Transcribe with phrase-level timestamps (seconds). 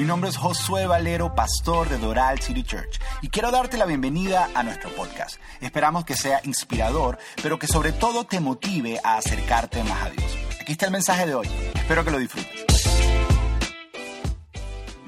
[0.00, 4.48] Mi nombre es Josué Valero, pastor de Doral City Church, y quiero darte la bienvenida
[4.54, 5.38] a nuestro podcast.
[5.60, 10.38] Esperamos que sea inspirador, pero que sobre todo te motive a acercarte más a Dios.
[10.58, 11.46] Aquí está el mensaje de hoy.
[11.74, 12.64] Espero que lo disfrutes.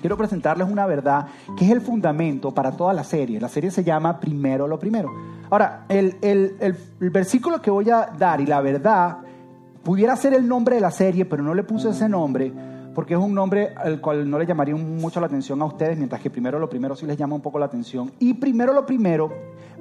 [0.03, 3.41] Quiero presentarles una verdad que es el fundamento para toda la serie.
[3.41, 5.11] La serie se llama Primero lo Primero.
[5.49, 6.77] Ahora, el, el,
[7.11, 9.21] versículo que voy a dar y la verdad
[9.83, 13.21] pudiera ser el nombre de la serie, pero no le puse ese nombre porque es
[13.21, 16.59] un nombre al cual no le llamaría mucho la atención a ustedes, mientras que primero
[16.59, 18.13] lo primero sí les llama un poco la atención.
[18.19, 19.33] Y primero lo primero,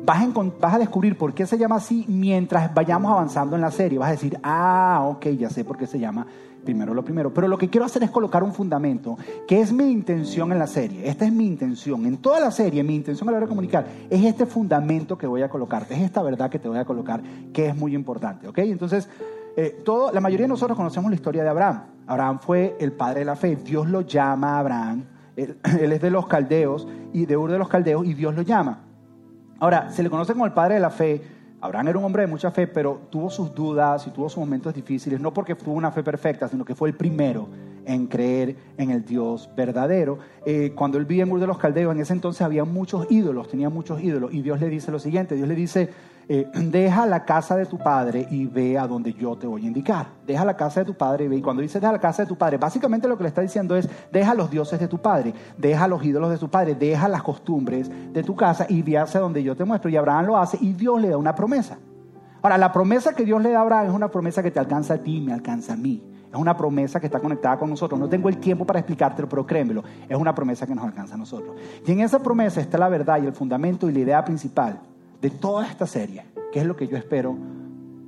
[0.05, 3.99] vas a, descubrir por qué se llama así mientras vayamos avanzando en la serie.
[3.99, 6.25] Vas a decir, ah, ok, ya sé por qué se llama
[6.63, 7.33] primero lo primero.
[7.33, 10.67] Pero lo que quiero hacer es colocar un fundamento, que es mi intención en la
[10.67, 11.07] serie.
[11.07, 12.05] Esta es mi intención.
[12.05, 15.27] En toda la serie, mi intención a la hora de comunicar es este fundamento que
[15.27, 17.21] voy a colocarte, es esta verdad que te voy a colocar,
[17.53, 18.47] que es muy importante.
[18.47, 18.59] ¿Ok?
[18.59, 19.09] Entonces,
[19.55, 21.83] eh, todo, la mayoría de nosotros conocemos la historia de Abraham.
[22.11, 23.55] Abraham fue el padre de la fe.
[23.55, 25.05] Dios lo llama a Abraham.
[25.37, 28.81] Él, es de los caldeos y de Ur de los caldeos y Dios lo llama.
[29.59, 31.21] Ahora, se le conoce como el padre de la fe.
[31.61, 34.73] Abraham era un hombre de mucha fe, pero tuvo sus dudas y tuvo sus momentos
[34.73, 37.47] difíciles, no porque tuvo una fe perfecta, sino que fue el primero
[37.85, 40.19] en creer en el Dios verdadero.
[40.45, 43.47] Eh, cuando él vivía en Ur de los Caldeos, en ese entonces había muchos ídolos,
[43.47, 45.89] tenía muchos ídolos, y Dios le dice lo siguiente, Dios le dice,
[46.33, 49.67] eh, deja la casa de tu padre y ve a donde yo te voy a
[49.67, 50.07] indicar.
[50.25, 51.35] Deja la casa de tu padre y ve.
[51.35, 53.75] Y cuando dice deja la casa de tu padre, básicamente lo que le está diciendo
[53.75, 57.21] es deja los dioses de tu padre, deja los ídolos de tu padre, deja las
[57.21, 59.89] costumbres de tu casa y ve hacia donde yo te muestro.
[59.89, 61.79] Y Abraham lo hace y Dios le da una promesa.
[62.41, 64.93] Ahora, la promesa que Dios le da a Abraham es una promesa que te alcanza
[64.93, 66.01] a ti y me alcanza a mí.
[66.31, 67.99] Es una promesa que está conectada con nosotros.
[67.99, 71.17] No tengo el tiempo para explicártelo, pero créemelo, es una promesa que nos alcanza a
[71.17, 71.57] nosotros.
[71.85, 74.79] Y en esa promesa está la verdad y el fundamento y la idea principal
[75.21, 77.37] de toda esta serie, que es lo que yo espero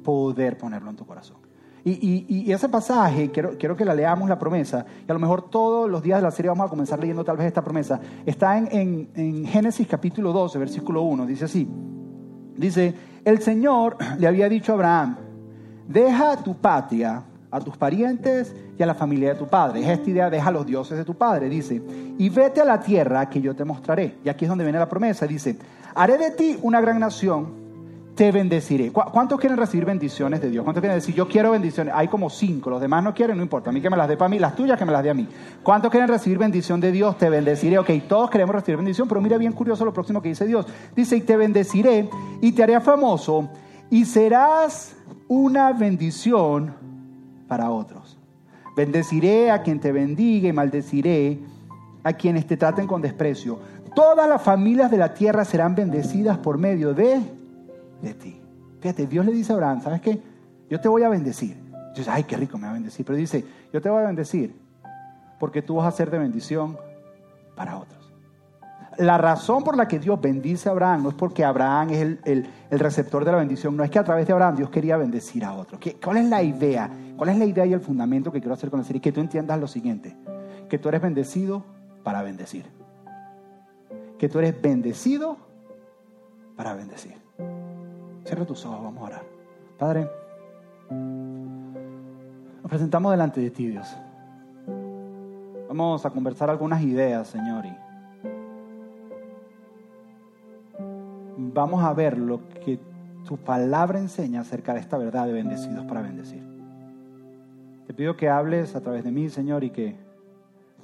[0.03, 1.37] poder ponerlo en tu corazón.
[1.85, 5.19] Y, y, y, ese pasaje, quiero, quiero que la leamos, la promesa, y a lo
[5.19, 7.99] mejor todos los días de la serie vamos a comenzar leyendo tal vez esta promesa,
[8.25, 11.67] está en, en, en Génesis capítulo 12, versículo 1, dice así,
[12.55, 12.93] dice,
[13.25, 15.17] el Señor le había dicho a Abraham,
[15.87, 17.23] deja tu patria,
[17.53, 19.81] a tus parientes y a la familia de tu padre.
[19.81, 21.79] Es esta idea, deja a los dioses de tu padre, dice,
[22.17, 24.15] y vete a la tierra que yo te mostraré.
[24.25, 25.55] Y aquí es donde viene la promesa, dice,
[25.95, 27.63] haré de ti una gran nación,
[28.15, 28.91] te bendeciré.
[28.91, 30.63] ¿Cuántos quieren recibir bendiciones de Dios?
[30.63, 31.93] ¿Cuántos quieren decir, yo quiero bendiciones?
[31.95, 33.71] Hay como cinco, los demás no quieren, no importa.
[33.71, 35.13] A mí que me las dé para mí, las tuyas que me las dé a
[35.13, 35.27] mí.
[35.63, 37.17] ¿Cuántos quieren recibir bendición de Dios?
[37.17, 37.79] Te bendeciré.
[37.79, 40.67] Ok, todos queremos recibir bendición, pero mira bien curioso lo próximo que dice Dios.
[40.95, 42.09] Dice, y te bendeciré
[42.41, 43.49] y te haré famoso
[43.89, 44.95] y serás
[45.27, 46.75] una bendición
[47.47, 48.17] para otros.
[48.75, 51.39] Bendeciré a quien te bendiga y maldeciré
[52.03, 53.59] a quienes te traten con desprecio.
[53.95, 57.21] Todas las familias de la tierra serán bendecidas por medio de,
[58.01, 58.41] de ti.
[58.79, 60.21] Fíjate, Dios le dice a Abraham, ¿sabes qué?
[60.69, 61.55] Yo te voy a bendecir.
[61.95, 63.05] Dice, ay, qué rico me va a bendecir.
[63.05, 64.55] Pero dice, yo te voy a bendecir
[65.39, 66.77] porque tú vas a ser de bendición
[67.55, 68.11] para otros.
[68.97, 72.19] La razón por la que Dios bendice a Abraham no es porque Abraham es el,
[72.25, 74.97] el, el, receptor de la bendición, no es que a través de Abraham Dios quería
[74.97, 75.79] bendecir a otro.
[76.03, 76.89] ¿Cuál es la idea?
[77.17, 79.01] ¿Cuál es la idea y el fundamento que quiero hacer con la serie?
[79.01, 80.15] Que tú entiendas lo siguiente,
[80.69, 81.63] que tú eres bendecido
[82.03, 82.65] para bendecir.
[84.17, 85.37] Que tú eres bendecido
[86.55, 87.15] para bendecir.
[88.25, 89.23] Cierra tus ojos, vamos a orar.
[89.77, 90.09] Padre,
[92.61, 93.87] nos presentamos delante de ti, Dios.
[95.67, 97.75] Vamos a conversar algunas ideas, Señor, y
[101.53, 102.79] vamos a ver lo que
[103.25, 106.43] tu palabra enseña acerca de esta verdad de bendecidos para bendecir.
[107.87, 109.95] Te pido que hables a través de mí, Señor, y que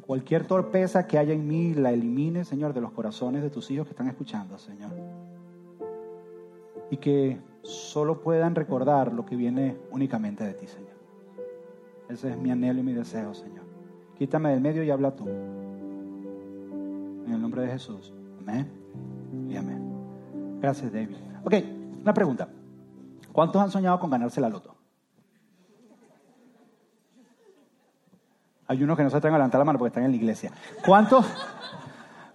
[0.09, 3.85] cualquier torpeza que haya en mí la elimine, Señor, de los corazones de tus hijos
[3.85, 4.89] que están escuchando, Señor.
[6.89, 10.95] Y que solo puedan recordar lo que viene únicamente de ti, Señor.
[12.09, 13.65] Ese es mi anhelo y mi deseo, Señor.
[14.17, 15.27] Quítame del medio y habla tú.
[15.27, 18.11] En el nombre de Jesús.
[18.39, 18.67] Amén
[19.47, 19.93] y amén.
[20.59, 21.17] Gracias, David.
[21.43, 21.53] Ok,
[22.01, 22.49] una pregunta.
[23.31, 24.78] ¿Cuántos han soñado con ganarse la loto?
[28.69, 30.51] Hay unos que no se atreven a levantar la mano porque están en la iglesia.
[30.85, 31.25] ¿Cuántos,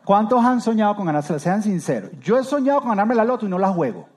[0.05, 2.11] ¿Cuántos han soñado con ganarse Sean sinceros.
[2.21, 4.09] Yo he soñado con ganarme la loto y no la juego.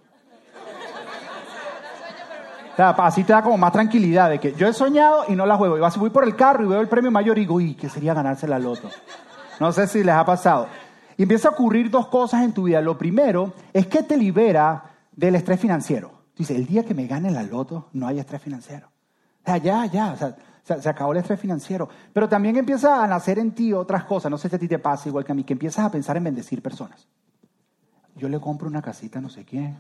[2.74, 5.46] O sea, así te da como más tranquilidad de que yo he soñado y no
[5.46, 5.78] la juego.
[5.78, 8.16] Y voy por el carro y veo el premio mayor y digo, uy, ¿qué sería
[8.16, 8.90] ganarse la loto?
[9.60, 10.68] No sé si les ha pasado.
[11.18, 12.82] Y empieza a ocurrir dos cosas en tu vida.
[12.82, 16.12] Lo primero es que te libera del estrés financiero.
[16.36, 18.88] Dice, el día que me gane la loto, no hay estrés financiero.
[18.88, 20.36] O sea, ya, ya, o sea,
[20.68, 21.88] se, se acabó el estrés financiero.
[22.12, 24.30] Pero también empieza a nacer en ti otras cosas.
[24.30, 26.18] No sé si a ti te pasa igual que a mí, que empiezas a pensar
[26.18, 27.08] en bendecir personas.
[28.16, 29.78] Yo le compro una casita a no sé quién.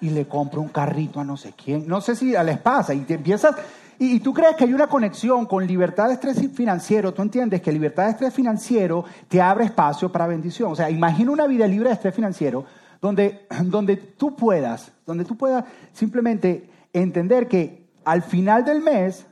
[0.00, 1.88] Y le compro un carrito a no sé quién.
[1.88, 2.94] No sé si les pasa.
[2.94, 3.56] Y te empiezas,
[3.98, 7.60] Y, y, tú crees que hay una conexión con libertad de estrés financiero, tú entiendes
[7.60, 10.70] que libertad de estrés financiero te abre espacio para bendición.
[10.70, 12.64] O sea, imagina una vida libre de estrés financiero
[13.00, 19.26] donde, donde tú puedas, donde tú puedas simplemente entender que al final del mes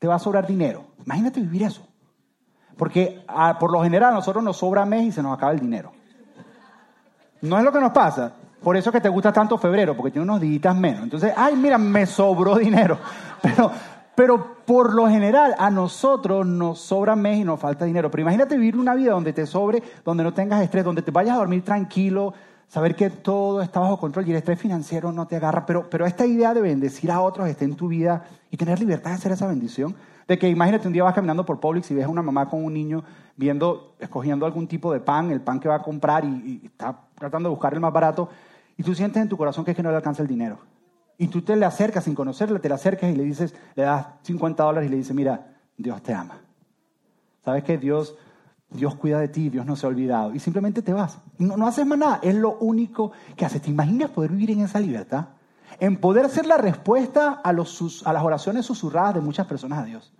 [0.00, 0.86] te va a sobrar dinero.
[1.04, 1.86] Imagínate vivir eso.
[2.76, 5.60] Porque ah, por lo general a nosotros nos sobra mes y se nos acaba el
[5.60, 5.92] dinero.
[7.42, 8.32] No es lo que nos pasa.
[8.62, 11.02] Por eso que te gusta tanto febrero, porque tiene unos días menos.
[11.02, 12.98] Entonces, ay, mira, me sobró dinero.
[13.42, 13.70] Pero,
[14.14, 18.10] pero por lo general a nosotros nos sobra mes y nos falta dinero.
[18.10, 21.34] Pero imagínate vivir una vida donde te sobre, donde no tengas estrés, donde te vayas
[21.36, 22.32] a dormir tranquilo,
[22.70, 25.66] saber que todo está bajo control y el estrés financiero no te agarra.
[25.66, 29.10] Pero, pero esta idea de bendecir a otros esté en tu vida y tener libertad
[29.10, 29.96] de hacer esa bendición.
[30.28, 32.64] De que imagínate un día vas caminando por Publix y ves a una mamá con
[32.64, 33.02] un niño
[33.36, 36.96] viendo, escogiendo algún tipo de pan, el pan que va a comprar y, y está
[37.16, 38.28] tratando de buscar el más barato
[38.76, 40.58] y tú sientes en tu corazón que es que no le alcanza el dinero.
[41.18, 44.06] Y tú te le acercas sin conocerle, te le acercas y le dices, le das
[44.22, 46.38] 50 dólares y le dices, mira, Dios te ama.
[47.44, 48.16] ¿Sabes que Dios,
[48.70, 50.34] Dios cuida de ti, Dios no se ha olvidado?
[50.34, 51.18] Y simplemente te vas.
[51.38, 53.62] No, no haces más nada, es lo único que haces.
[53.62, 55.26] ¿Te imaginas poder vivir en esa libertad?
[55.80, 60.12] En poder ser la respuesta a, los, las oraciones susurradas de muchas personas a Dios.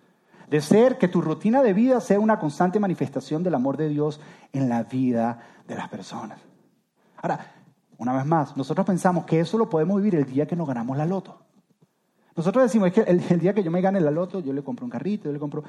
[0.49, 4.21] De ser que tu rutina de vida sea una constante manifestación del amor de Dios
[4.53, 5.39] en la vida
[5.69, 6.41] de las personas.
[7.23, 7.53] Ahora,
[7.99, 10.97] una vez más, nosotros pensamos que eso lo podemos vivir el día que nos ganamos
[10.97, 11.39] la loto.
[12.35, 14.87] Nosotros decimos, es que el, día que yo me gane la loto, yo le compro
[14.87, 15.63] un carrito, yo le compro...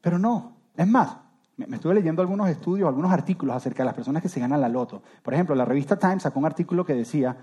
[0.00, 1.18] Pero no, es más,
[1.66, 4.68] me, estuve leyendo algunos estudios, algunos artículos acerca de las personas que se ganan la
[4.68, 5.02] loto.
[5.22, 7.36] Por ejemplo, la revista Times sacó un artículo que decía,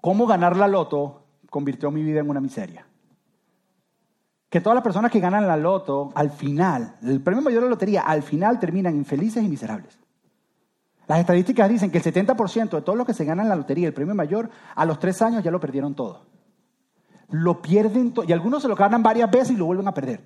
[0.00, 2.86] ¿cómo ganar la loto convirtió mi vida en una miseria?
[4.48, 7.70] Que todas las personas que ganan la loto, al final, el premio mayor de la
[7.70, 9.98] lotería, al final terminan infelices y miserables.
[11.06, 13.94] Las estadísticas dicen que el 70% de todos los que se ganan la lotería, el
[13.94, 16.26] premio mayor, a los tres años ya lo perdieron todo.
[17.30, 18.24] Lo pierden todo.
[18.24, 20.20] Y algunos se lo ganan varias veces y lo vuelven a perder.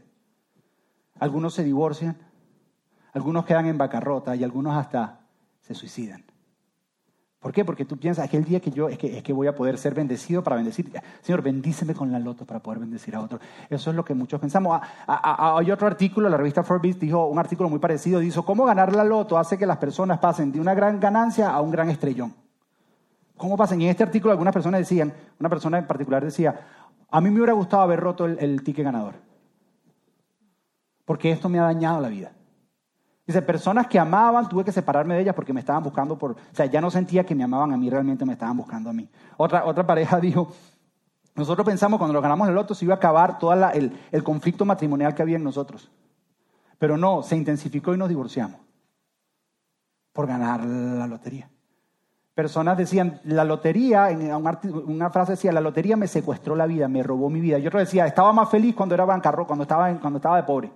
[1.18, 2.16] Algunos se divorcian,
[3.14, 5.20] algunos quedan en bancarrota y algunos hasta
[5.62, 6.24] se suicidan.
[7.38, 7.62] ¿Por qué?
[7.62, 9.94] Porque tú piensas, aquel día que yo, es que, es que voy a poder ser
[9.94, 10.90] bendecido para bendecir.
[11.20, 13.38] Señor, bendíceme con la loto para poder bendecir a otro.
[13.68, 14.80] Eso es lo que muchos pensamos.
[15.06, 19.04] Hay otro artículo, la revista Forbes dijo un artículo muy parecido, dijo, ¿cómo ganar la
[19.04, 22.34] loto hace que las personas pasen de una gran ganancia a un gran estrellón?
[23.36, 23.78] ¿Cómo pasan?
[23.80, 26.58] Y en este artículo algunas personas decían, una persona en particular decía,
[27.10, 29.16] a mí me hubiera gustado haber roto el, el ticket ganador.
[31.04, 32.32] Porque esto me ha dañado la vida.
[33.26, 36.32] Dice, personas que amaban, tuve que separarme de ellas porque me estaban buscando por...
[36.32, 38.92] O sea, ya no sentía que me amaban a mí, realmente me estaban buscando a
[38.92, 39.08] mí.
[39.38, 40.52] Otra, otra pareja dijo,
[41.34, 44.66] nosotros pensamos cuando nos ganamos el loto se iba a acabar todo el, el conflicto
[44.66, 45.90] matrimonial que había en nosotros.
[46.78, 48.60] Pero no, se intensificó y nos divorciamos
[50.12, 51.48] por ganar la lotería.
[52.34, 57.02] Personas decían, la lotería, en una frase decía, la lotería me secuestró la vida, me
[57.02, 57.58] robó mi vida.
[57.58, 60.72] Y otro decía, estaba más feliz cuando era bancarro, cuando estaba, cuando estaba de pobre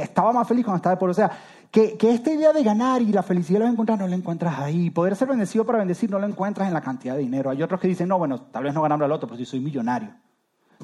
[0.00, 1.12] estaba más feliz cuando estaba de pobre.
[1.12, 1.30] O sea,
[1.74, 4.90] que, esta idea de ganar y la felicidad de encontrar no la encuentras ahí.
[4.90, 7.50] Poder ser bendecido para bendecir no lo encuentras en la cantidad de dinero.
[7.50, 9.58] Hay otros que dicen, no, bueno, tal vez no ganando al otro, pero si soy
[9.58, 10.10] millonario.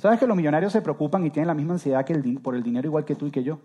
[0.00, 2.62] ¿Sabes que los millonarios se preocupan y tienen la misma ansiedad que el, por el
[2.64, 3.60] dinero igual que tú y que yo?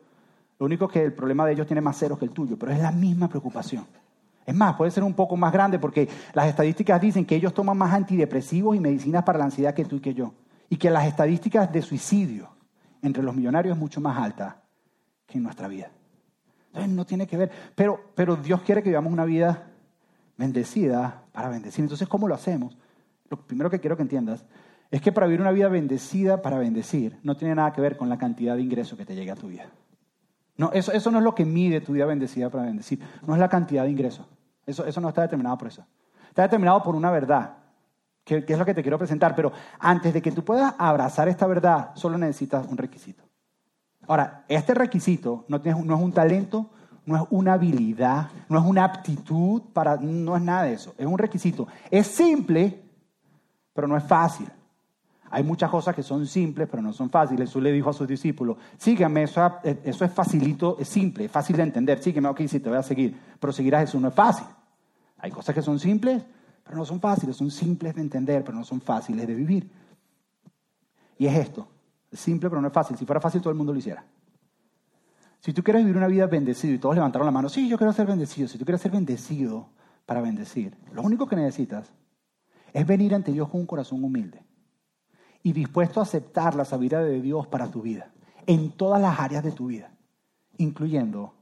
[0.59, 2.79] Lo único que el problema de ellos tiene más ceros que el tuyo, pero es
[2.79, 3.87] la misma preocupación.
[4.45, 7.75] Es más, puede ser un poco más grande porque las estadísticas dicen que ellos toman
[7.75, 10.33] más antidepresivos y medicinas para la ansiedad que tú y que yo.
[10.69, 12.49] Y que las estadísticas de suicidio
[13.01, 14.64] entre los millonarios es mucho más alta
[15.37, 15.91] en nuestra vida.
[16.67, 19.71] Entonces no tiene que ver, pero, pero Dios quiere que vivamos una vida
[20.37, 21.83] bendecida para bendecir.
[21.83, 22.77] Entonces, ¿cómo lo hacemos?
[23.29, 24.45] Lo primero que quiero que entiendas
[24.91, 28.09] es que para vivir una vida bendecida para bendecir no tiene nada que ver con
[28.09, 29.65] la cantidad de ingresos que te llegue a tu vida.
[30.57, 32.99] No, eso, eso no es lo que mide tu vida bendecida para bendecir.
[33.25, 34.25] No es la cantidad de ingresos.
[34.65, 35.85] Eso, eso no está determinado por eso.
[36.29, 37.57] Está determinado por una verdad,
[38.23, 39.35] que, que es lo que te quiero presentar.
[39.35, 43.24] Pero antes de que tú puedas abrazar esta verdad, solo necesitas un requisito.
[44.07, 46.69] Ahora, este requisito no, es un talento,
[47.05, 50.93] no es una habilidad, no es una aptitud, para, no es nada de eso.
[50.97, 51.67] Es un requisito.
[51.89, 52.83] Es simple,
[53.73, 54.47] pero no es fácil.
[55.29, 57.49] Hay muchas cosas que son simples, pero no son fáciles.
[57.49, 61.57] Jesús le dijo a sus discípulos, sígueme, eso, eso es facilito, es simple, es fácil
[61.57, 62.01] de entender.
[62.01, 63.19] Sígueme, ok, sí, te voy a seguir.
[63.39, 64.45] Pero seguir a Jesús no es fácil.
[65.17, 66.23] Hay cosas que son simples,
[66.63, 67.35] pero no son fáciles.
[67.35, 69.69] Son simples de entender, pero no son fáciles de vivir.
[71.17, 71.67] Y es esto.
[72.15, 72.97] Simple, pero no es fácil.
[72.97, 74.05] Si fuera fácil, todo el mundo lo hiciera.
[75.39, 77.93] Si tú quieres vivir una vida bendecida y todos levantaron la mano, sí, yo quiero
[77.93, 78.47] ser bendecido.
[78.47, 79.69] Si tú quieres ser bendecido
[80.05, 81.93] para bendecir, lo único que necesitas
[82.73, 84.43] es venir ante Dios con un corazón humilde
[85.43, 88.11] y dispuesto a aceptar la sabiduría de Dios para tu vida,
[88.47, 89.91] en todas las áreas de tu vida,
[90.57, 91.35] incluyendo,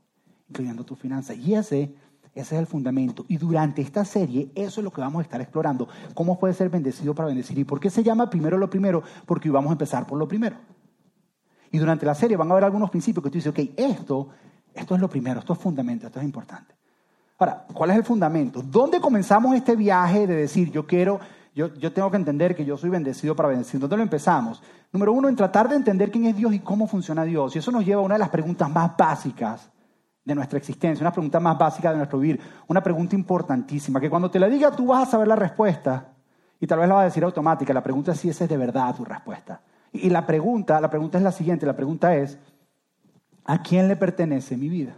[0.50, 1.34] incluyendo tu finanza.
[1.34, 1.96] Y ese
[2.36, 3.26] ese es el fundamento.
[3.28, 5.88] Y durante esta serie, eso es lo que vamos a estar explorando.
[6.16, 7.58] ¿Cómo puede ser bendecido para bendecir?
[7.60, 9.04] ¿Y por qué se llama primero lo primero?
[9.26, 10.56] Porque vamos a empezar por lo primero.
[11.72, 14.30] Y durante la serie van a ver algunos principios que tú dices, ok, esto,
[14.74, 16.74] esto es lo primero, esto es fundamento, esto es importante.
[17.38, 18.64] Ahora, ¿cuál es el fundamento?
[18.64, 21.20] ¿Dónde comenzamos este viaje de decir, yo quiero,
[21.54, 23.80] yo, yo tengo que entender que yo soy bendecido para bendecir?
[23.80, 24.62] ¿Dónde lo empezamos?
[24.92, 27.56] Número uno, en tratar de entender quién es Dios y cómo funciona Dios.
[27.56, 29.73] Y eso nos lleva a una de las preguntas más básicas
[30.26, 34.32] de nuestra existencia, una pregunta más básica de nuestro vivir, una pregunta importantísima, que cuando
[34.32, 36.14] te la diga tú vas a saber la respuesta
[36.60, 37.74] y tal vez la vas a decir automática.
[37.74, 39.62] La pregunta es si esa es de verdad tu respuesta.
[39.92, 42.38] Y la pregunta, la pregunta es la siguiente, la pregunta es,
[43.44, 44.96] ¿a quién le pertenece mi vida?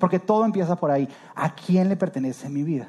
[0.00, 1.08] Porque todo empieza por ahí.
[1.36, 2.88] ¿A quién le pertenece mi vida?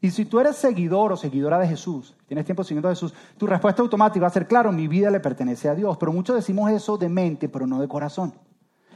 [0.00, 3.46] Y si tú eres seguidor o seguidora de Jesús, tienes tiempo siguiendo a Jesús, tu
[3.46, 5.96] respuesta automática va a ser, claro, mi vida le pertenece a Dios.
[5.96, 8.34] Pero muchos decimos eso de mente, pero no de corazón.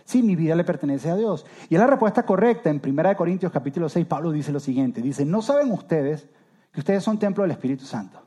[0.07, 1.45] Sí, mi vida le pertenece a Dios.
[1.69, 2.71] Y es la respuesta correcta.
[2.71, 5.03] En 1 Corintios capítulo 6, Pablo dice lo siguiente.
[5.03, 6.29] Dice, ¿no saben ustedes
[6.71, 8.23] que ustedes son templo del Espíritu Santo?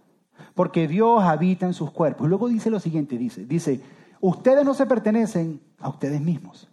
[0.53, 2.27] Porque Dios habita en sus cuerpos.
[2.27, 3.79] Y luego dice lo siguiente, dice, dice,
[4.19, 6.67] ustedes no se pertenecen a ustedes mismos.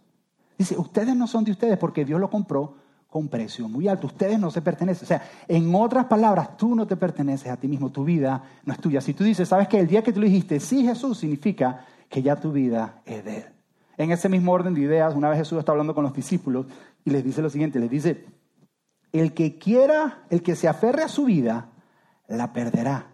[0.57, 2.75] Dice, ustedes no son de ustedes porque Dios lo compró
[3.07, 4.07] con precio muy alto.
[4.07, 5.05] Ustedes no se pertenecen.
[5.05, 7.93] O sea, en otras palabras, tú no te perteneces a ti mismo.
[7.93, 8.99] Tu vida no es tuya.
[8.99, 12.21] Si tú dices, sabes que el día que tú le dijiste, sí Jesús, significa que
[12.21, 13.56] ya tu vida es de Él.
[13.97, 16.67] En ese mismo orden de ideas, una vez Jesús está hablando con los discípulos
[17.03, 18.25] y les dice lo siguiente, les dice,
[19.11, 21.69] el que quiera, el que se aferre a su vida,
[22.27, 23.07] la perderá.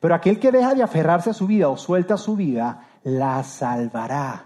[0.00, 4.44] Pero aquel que deja de aferrarse a su vida o suelta su vida, la salvará.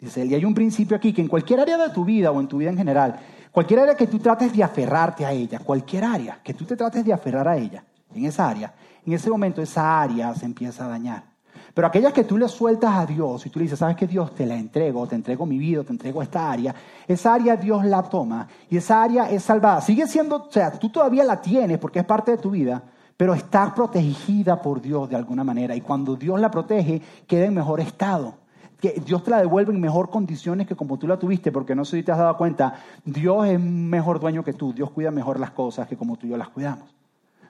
[0.00, 2.40] Dice él, y hay un principio aquí que en cualquier área de tu vida o
[2.40, 3.18] en tu vida en general,
[3.50, 7.04] cualquier área que tú trates de aferrarte a ella, cualquier área que tú te trates
[7.04, 8.72] de aferrar a ella, en esa área,
[9.04, 11.37] en ese momento esa área se empieza a dañar.
[11.74, 14.34] Pero aquellas que tú le sueltas a Dios y tú le dices, sabes que Dios
[14.34, 16.74] te la entrego, te entrego mi vida, te entrego esta área,
[17.06, 19.80] esa área Dios la toma y esa área es salvada.
[19.80, 22.82] Sigue siendo, o sea, tú todavía la tienes porque es parte de tu vida,
[23.16, 25.74] pero está protegida por Dios de alguna manera.
[25.74, 28.34] Y cuando Dios la protege, queda en mejor estado.
[28.80, 31.84] Que Dios te la devuelve en mejor condiciones que como tú la tuviste, porque no
[31.84, 35.40] sé si te has dado cuenta, Dios es mejor dueño que tú, Dios cuida mejor
[35.40, 36.97] las cosas que como tú y yo las cuidamos.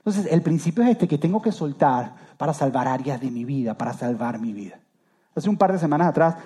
[0.08, 3.74] Entonces, el principio es este, que tengo que soltar para salvar áreas de mi vida,
[3.74, 4.78] para salvar mi vida.
[5.34, 6.36] Hace un par de semanas atrás,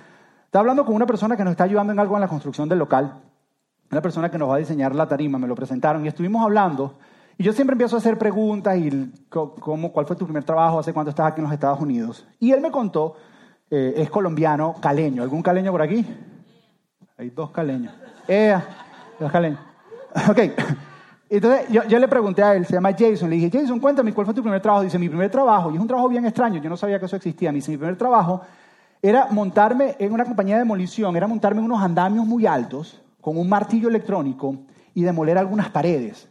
[0.47, 2.81] estaba hablando con una persona que nos está ayudando en algo en la construcción del
[2.81, 3.21] local,
[3.89, 6.95] una persona que nos va a diseñar la tarima, me lo presentaron y estuvimos hablando
[7.39, 10.93] y yo siempre empiezo a hacer preguntas y cómo, cuál fue tu primer trabajo, hace
[10.93, 12.27] cuánto estás aquí en los Estados Unidos.
[12.41, 13.15] Y él me contó,
[13.71, 15.23] eh, es colombiano, caleño.
[15.23, 16.05] ¿Algún caleño por aquí?
[17.17, 17.95] Hay dos caleños.
[18.27, 18.59] Eh,
[19.21, 19.61] dos caleños.
[20.29, 20.41] Ok.
[21.35, 24.35] Entonces yo, le pregunté a él, se llama Jason, le dije, Jason, cuéntame, ¿cuál fue
[24.35, 24.85] tu primer trabajo?
[24.85, 27.17] Dice, mi primer trabajo, y es un trabajo bien extraño, yo no sabía que eso
[27.17, 27.51] existía.
[27.51, 28.43] Dice, mi primer trabajo
[29.01, 33.39] era montarme en una compañía de demolición, era montarme en unos andamios muy altos con
[33.39, 34.57] un martillo electrónico
[34.95, 36.29] y demoler algunas paredes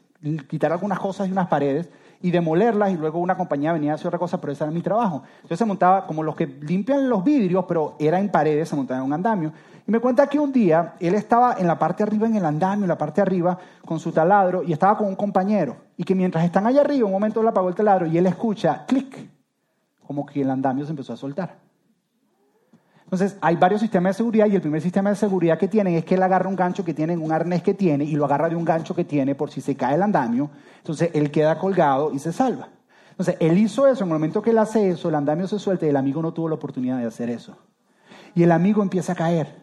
[0.47, 1.89] quitar algunas cosas de unas paredes
[2.21, 4.81] y demolerlas y luego una compañía venía a hacer otra cosa, pero ese era mi
[4.81, 5.23] trabajo.
[5.37, 8.99] Entonces se montaba como los que limpian los vidrios, pero era en paredes, se montaba
[8.99, 9.51] en un andamio.
[9.87, 12.85] Y me cuenta que un día él estaba en la parte arriba, en el andamio,
[12.85, 15.77] en la parte arriba, con su taladro, y estaba con un compañero.
[15.97, 18.85] Y que mientras están allá arriba, un momento él apagó el taladro y él escucha,
[18.87, 19.29] clic,
[20.05, 21.70] como que el andamio se empezó a soltar.
[23.11, 26.05] Entonces, hay varios sistemas de seguridad y el primer sistema de seguridad que tienen es
[26.05, 28.55] que él agarra un gancho que tiene, un arnés que tiene y lo agarra de
[28.55, 30.49] un gancho que tiene por si se cae el andamio.
[30.77, 32.69] Entonces, él queda colgado y se salva.
[33.09, 35.85] Entonces, él hizo eso, en el momento que él hace eso, el andamio se suelta
[35.85, 37.57] y el amigo no tuvo la oportunidad de hacer eso.
[38.33, 39.57] Y el amigo empieza a caer.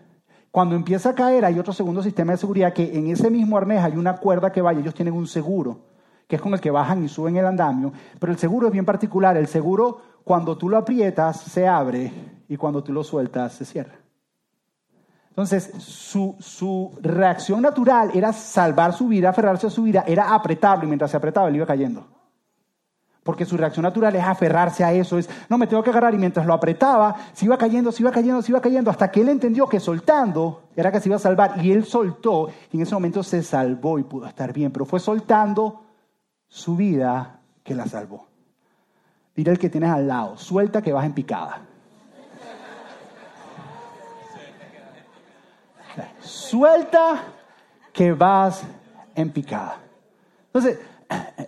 [0.51, 3.83] Cuando empieza a caer, hay otro segundo sistema de seguridad que en ese mismo arnés
[3.83, 5.87] hay una cuerda que vaya, ellos tienen un seguro,
[6.27, 8.85] que es con el que bajan y suben el andamio, pero el seguro es bien
[8.85, 9.39] particular.
[9.39, 12.13] El seguro, cuando tú lo aprietas, se abre
[12.49, 13.95] y cuando tú lo sueltas se cierra.
[15.39, 20.89] Entonces, su, reacción natural era salvar su vida, aferrarse a su vida, era apretarlo y
[20.89, 22.09] mientras se apretaba él iba cayendo.
[23.23, 26.19] Porque su reacción natural es aferrarse a eso, es, no me tengo que agarrar y
[26.19, 29.29] mientras lo apretaba, se iba cayendo, se iba cayendo, se iba cayendo, hasta que él
[29.29, 32.95] entendió que soltando era que se iba a salvar y él soltó y en ese
[32.95, 35.83] momento se salvó y pudo estar bien, pero fue soltando
[36.49, 38.28] su vida que la salvó.
[39.39, 41.61] Dile al que tienes al lado, suelta que vas en picada.
[46.19, 47.23] Suelta
[47.93, 48.65] que vas
[49.15, 49.77] en picada.
[50.47, 50.81] Entonces,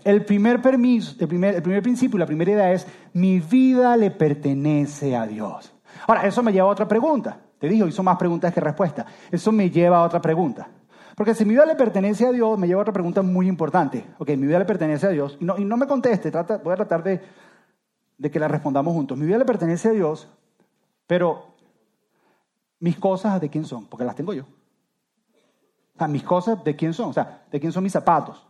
[0.04, 4.12] el primer permiso, el primer, el primer principio, la primera idea es, mi vida le
[4.12, 5.74] pertenece a Dios.
[6.06, 7.38] Ahora, eso me lleva a otra pregunta.
[7.58, 9.04] Te digo, hizo más preguntas que respuestas.
[9.32, 10.68] Eso me lleva a otra pregunta.
[11.16, 14.06] Porque si mi vida le pertenece a Dios, me lleva a otra pregunta muy importante.
[14.18, 15.36] Ok, mi vida le pertenece a Dios.
[15.40, 17.20] Y no, y no me conteste, trata, voy a tratar de,
[18.20, 19.18] de que la respondamos juntos.
[19.18, 20.28] Mi vida le pertenece a Dios,
[21.08, 21.56] pero
[22.78, 23.86] mis cosas, ¿de quién son?
[23.86, 24.44] Porque las tengo yo.
[24.44, 27.10] O sea, mis cosas, ¿de quién son?
[27.10, 28.46] O sea, ¿de quién son mis zapatos?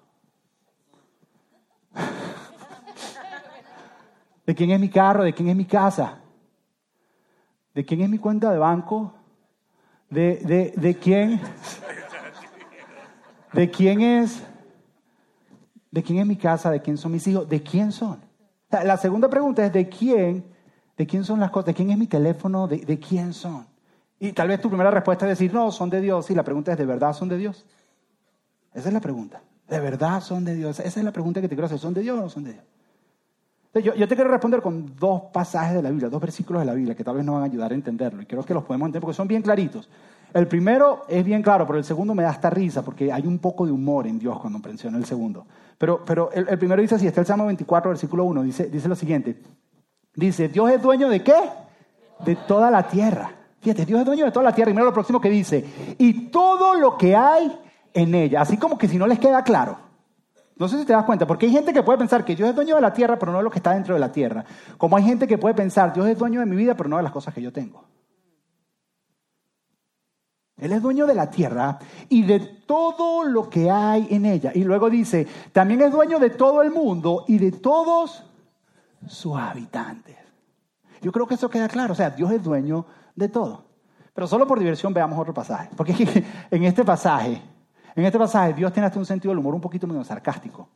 [4.47, 5.23] ¿De quién es mi carro?
[5.23, 6.19] ¿De quién es mi casa?
[7.73, 9.15] ¿De quién es mi cuenta de banco?
[10.11, 11.41] de, de, de quién,
[13.53, 14.43] de quién es,
[15.91, 18.21] de quién es mi casa, de quién son mis hijos, de quién son.
[18.71, 20.45] La segunda pregunta es de quién,
[20.97, 23.67] de quién son las cosas, de quién es mi teléfono, de, quién son.
[24.19, 26.31] Y tal vez tu primera respuesta es decir, no, son de Dios.
[26.31, 27.67] Y la pregunta es, ¿de verdad son de Dios?
[28.73, 29.43] Esa es la pregunta.
[29.69, 30.79] ¿De verdad son de Dios?
[30.79, 31.79] Esa es la pregunta que te quiero hacer.
[31.79, 32.65] ¿Son de Dios o no son de Dios?
[33.73, 36.97] Yo, te quiero responder con dos pasajes de la Biblia, dos versículos de la Biblia
[36.97, 38.21] que tal vez nos van a ayudar a entenderlo.
[38.21, 39.89] Y creo que los podemos entender porque son bien claritos.
[40.35, 43.39] El primero es bien claro, pero el segundo me da hasta risa porque hay un
[43.39, 45.47] poco de humor en Dios cuando menciona el segundo.
[45.81, 48.95] Pero, pero el, primero dice así, está el Salmo 24, versículo 1, dice, dice lo
[48.95, 49.41] siguiente.
[50.15, 51.41] Dice, Dios es dueño de qué?
[52.23, 53.33] De toda la tierra.
[53.61, 54.71] Fíjate, Dios es dueño de toda la tierra.
[54.71, 55.65] Y mira lo próximo que dice,
[55.97, 57.59] y todo lo que hay
[57.95, 58.43] en ella.
[58.43, 59.79] Así como que si no les queda claro.
[60.57, 62.55] No sé si te das cuenta, porque hay gente que puede pensar que Dios es
[62.55, 64.45] dueño de la tierra, pero no de lo que está dentro de la tierra.
[64.77, 67.05] Como hay gente que puede pensar, Dios es dueño de mi vida, pero no de
[67.05, 67.87] las cosas que yo tengo.
[70.61, 74.53] Él es dueño de la tierra y de todo lo que hay en ella.
[74.55, 78.25] Y luego dice, también es dueño de todo el mundo y de todos
[79.07, 80.17] sus habitantes.
[81.01, 81.93] Yo creo que eso queda claro.
[81.93, 82.85] O sea, Dios es dueño
[83.17, 83.65] de todo.
[84.15, 85.71] Pero solo por diversión veamos otro pasaje.
[85.77, 87.43] Porque en este pasaje
[87.95, 90.69] en este pasaje Dios tiene hasta un sentido del humor un poquito medio sarcástico.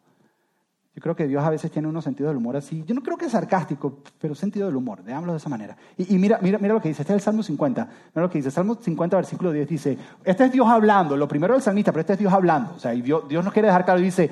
[0.95, 2.85] Yo creo que Dios a veces tiene unos sentidos del humor así.
[2.87, 5.03] Yo no creo que es sarcástico, pero sentido del humor.
[5.03, 5.77] Veámoslo de esa manera.
[5.99, 7.03] Y, mira, mira, mira lo que dice.
[7.03, 7.89] Este es el Salmo 50.
[8.15, 8.51] Mira lo que dice.
[8.53, 11.17] Salmo 50, versículo 10 dice, este es Dios hablando.
[11.17, 12.75] Lo primero del salmista, pero este es Dios hablando.
[12.77, 14.31] O sea, Dios, Dios nos quiere dejar claro y dice,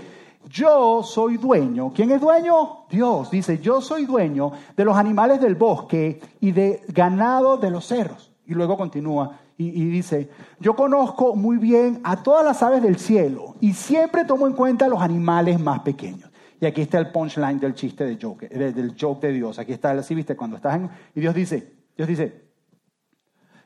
[0.49, 1.93] yo soy dueño.
[1.93, 2.87] ¿Quién es dueño?
[2.89, 3.29] Dios.
[3.33, 8.31] Dice, yo soy dueño de los animales del bosque y de ganado de los cerros.
[8.47, 13.55] Y luego continúa y, dice, yo conozco muy bien a todas las aves del cielo
[13.61, 16.32] y siempre tomo en cuenta los animales más pequeños.
[16.63, 19.59] Y aquí está el punchline del chiste de joke, del joke de Dios.
[19.59, 20.89] Aquí está, así viste, cuando estás en...
[21.13, 22.41] Y Dios dice, Dios dice,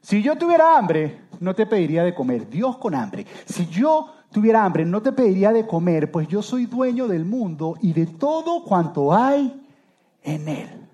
[0.01, 2.49] si yo tuviera hambre, no te pediría de comer.
[2.49, 3.27] Dios con hambre.
[3.45, 7.77] Si yo tuviera hambre, no te pediría de comer, pues yo soy dueño del mundo
[7.83, 9.63] y de todo cuanto hay
[10.23, 10.89] en él.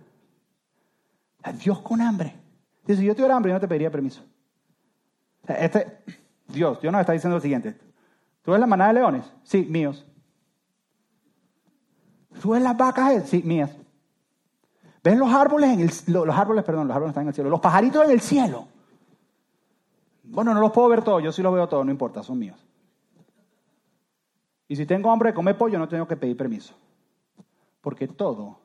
[1.62, 2.34] Dios con hambre.
[2.84, 4.24] Dice, si yo tuviera hambre, no te pediría permiso.
[5.46, 5.98] Este,
[6.48, 7.76] Dios, Dios nos está diciendo lo siguiente.
[8.42, 9.32] ¿Tú ves la manada de leones?
[9.44, 10.04] Sí, míos.
[12.40, 13.28] ¿Tú las vacas?
[13.28, 13.70] Sí, mías.
[15.02, 17.60] ¿Ves los árboles en el los árboles, perdón, los árboles están en el cielo, los
[17.60, 18.68] pajaritos en el cielo?
[20.22, 22.58] Bueno, no los puedo ver todos, yo sí los veo todos, no importa, son míos.
[24.68, 26.74] Y si tengo hambre de comer pollo, no tengo que pedir permiso.
[27.80, 28.60] Porque todo,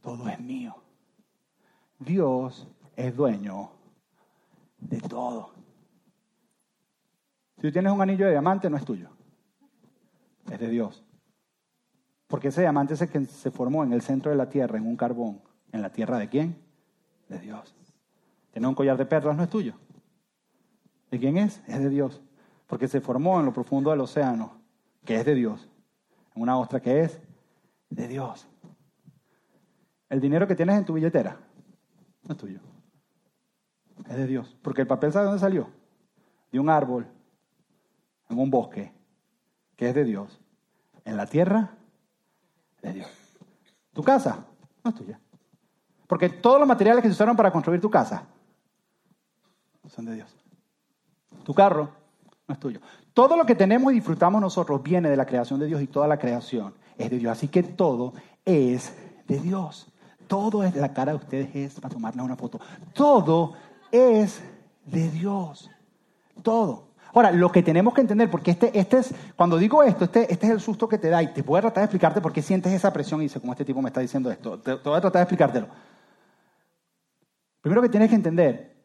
[0.00, 0.74] todo es mío.
[1.98, 3.70] Dios es dueño
[4.78, 5.52] de todo.
[7.56, 9.10] Si tú tienes un anillo de diamante, no es tuyo,
[10.50, 11.04] es de Dios.
[12.30, 14.86] Porque ese diamante es el que se formó en el centro de la tierra, en
[14.86, 15.42] un carbón.
[15.70, 16.56] ¿En la tierra de quién?
[17.28, 17.76] De Dios.
[18.52, 19.74] Tener un collar de perlas no es tuyo.
[21.10, 21.60] ¿De quién es?
[21.66, 22.22] Es de Dios.
[22.66, 24.62] Porque se formó en lo profundo del océano,
[25.04, 25.68] que es de Dios.
[26.34, 27.20] En una ostra que es
[27.90, 28.48] de Dios.
[30.08, 31.36] El dinero que tienes en tu billetera
[32.22, 32.60] no es tuyo
[34.08, 34.56] es de Dios.
[34.62, 35.68] Porque el papel, ¿sabe dónde salió?
[36.50, 37.06] De un árbol,
[38.28, 38.92] en un bosque,
[39.76, 40.40] que es de Dios.
[41.04, 41.76] En la tierra,
[42.82, 43.08] de Dios.
[43.92, 44.44] Tu casa
[44.84, 45.20] no es tuya.
[46.06, 48.24] Porque todos los materiales que se usaron para construir tu casa
[49.88, 50.36] son de Dios.
[51.44, 51.90] Tu carro
[52.46, 52.80] no es tuyo.
[53.12, 56.06] Todo lo que tenemos y disfrutamos nosotros viene de la creación de Dios y toda
[56.06, 57.32] la creación es de Dios.
[57.32, 58.12] Así que todo
[58.44, 58.92] es
[59.26, 59.88] de Dios.
[60.26, 62.60] Todo es de la cara de ustedes es para tomarle una foto.
[62.92, 63.54] Todo
[63.90, 64.40] es
[64.86, 65.70] de Dios.
[66.42, 66.89] Todo.
[67.12, 70.46] Ahora, lo que tenemos que entender, porque este, este es, cuando digo esto, este, este
[70.46, 72.40] es el susto que te da y te voy a tratar de explicarte por qué
[72.40, 75.00] sientes esa presión y dice, como este tipo me está diciendo esto, te, voy a
[75.00, 75.68] tratar de explicártelo.
[77.60, 78.76] Primero que tienes que entender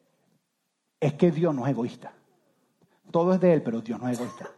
[1.00, 2.14] es que Dios no es egoísta.
[3.12, 4.50] Todo es de Él, pero Dios no es egoísta.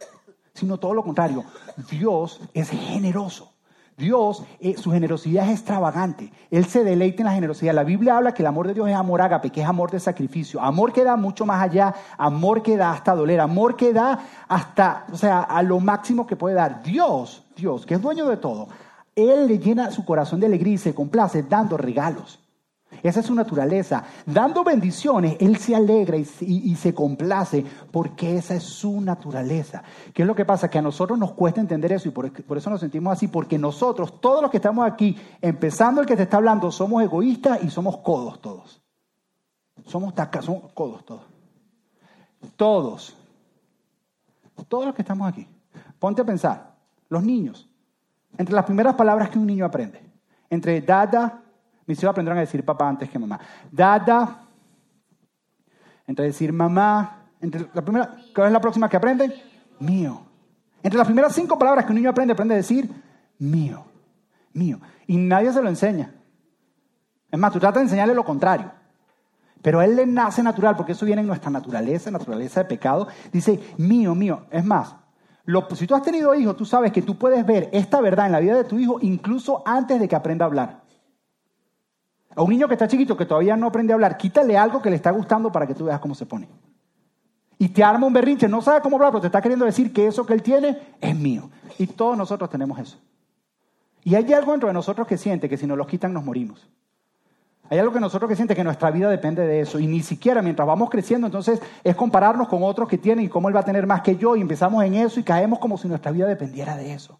[0.54, 1.44] Sino todo lo contrario,
[1.90, 3.52] Dios es generoso.
[3.98, 6.32] Dios, eh, su generosidad es extravagante.
[6.52, 7.74] Él se deleita en la generosidad.
[7.74, 9.98] La Biblia habla que el amor de Dios es amor ágape, que es amor de
[9.98, 10.60] sacrificio.
[10.60, 15.06] Amor que da mucho más allá, amor que da hasta doler, amor que da hasta,
[15.12, 16.80] o sea, a lo máximo que puede dar.
[16.84, 18.68] Dios, Dios, que es dueño de todo,
[19.16, 22.38] Él le llena su corazón de alegría y se complace dando regalos.
[23.02, 24.04] Esa es su naturaleza.
[24.26, 29.82] Dando bendiciones, Él se alegra y, se complace porque esa es su naturaleza.
[30.12, 30.68] ¿Qué es lo que pasa?
[30.68, 34.20] Que a nosotros nos cuesta entender eso y por, eso nos sentimos así, porque nosotros,
[34.20, 37.98] todos los que estamos aquí, empezando el que te está hablando, somos egoístas y somos
[37.98, 38.82] codos todos.
[39.86, 41.22] Somos tacas, somos codos todos.
[42.56, 43.16] Todos.
[44.68, 45.46] Todos los que estamos aquí.
[45.98, 46.76] Ponte a pensar,
[47.08, 47.68] los niños,
[48.36, 50.00] entre las primeras palabras que un niño aprende,
[50.50, 51.42] entre dada,
[51.88, 53.40] mis hijos aprenderán a decir papá antes que mamá.
[53.72, 54.44] Dada,
[56.06, 59.34] Entre decir mamá, entre la primera, ¿cuál es la próxima que aprende?
[59.80, 60.22] Mío.
[60.82, 62.88] Entre las primeras cinco palabras que un niño aprende, aprende a decir
[63.38, 63.84] mío,
[64.52, 64.80] mío.
[65.06, 66.14] Y nadie se lo enseña.
[67.30, 68.70] Es más, tú tratas de enseñarle lo contrario.
[69.62, 73.08] Pero a él le nace natural, porque eso viene en nuestra naturaleza, naturaleza de pecado.
[73.32, 74.46] Dice, mío, mío.
[74.50, 74.94] Es más,
[75.74, 78.40] si tú has tenido hijos, tú sabes que tú puedes ver esta verdad en la
[78.40, 80.87] vida de tu hijo incluso antes de que aprenda a hablar.
[82.38, 84.90] A un niño que está chiquito, que todavía no aprende a hablar, quítale algo que
[84.90, 86.48] le está gustando para que tú veas cómo se pone.
[87.58, 90.06] Y te arma un berrinche, no sabe cómo hablar, pero te está queriendo decir que
[90.06, 91.50] eso que él tiene es mío.
[91.78, 92.96] Y todos nosotros tenemos eso.
[94.04, 96.70] Y hay algo dentro de nosotros que siente que si nos lo quitan nos morimos.
[97.70, 99.80] Hay algo que nosotros que siente que nuestra vida depende de eso.
[99.80, 103.48] Y ni siquiera mientras vamos creciendo, entonces es compararnos con otros que tienen y cómo
[103.48, 104.36] él va a tener más que yo.
[104.36, 107.18] Y empezamos en eso y caemos como si nuestra vida dependiera de eso.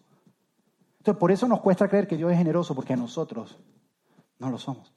[0.99, 3.59] Entonces por eso nos cuesta creer que Dios es generoso, porque a nosotros
[4.39, 4.93] no lo somos.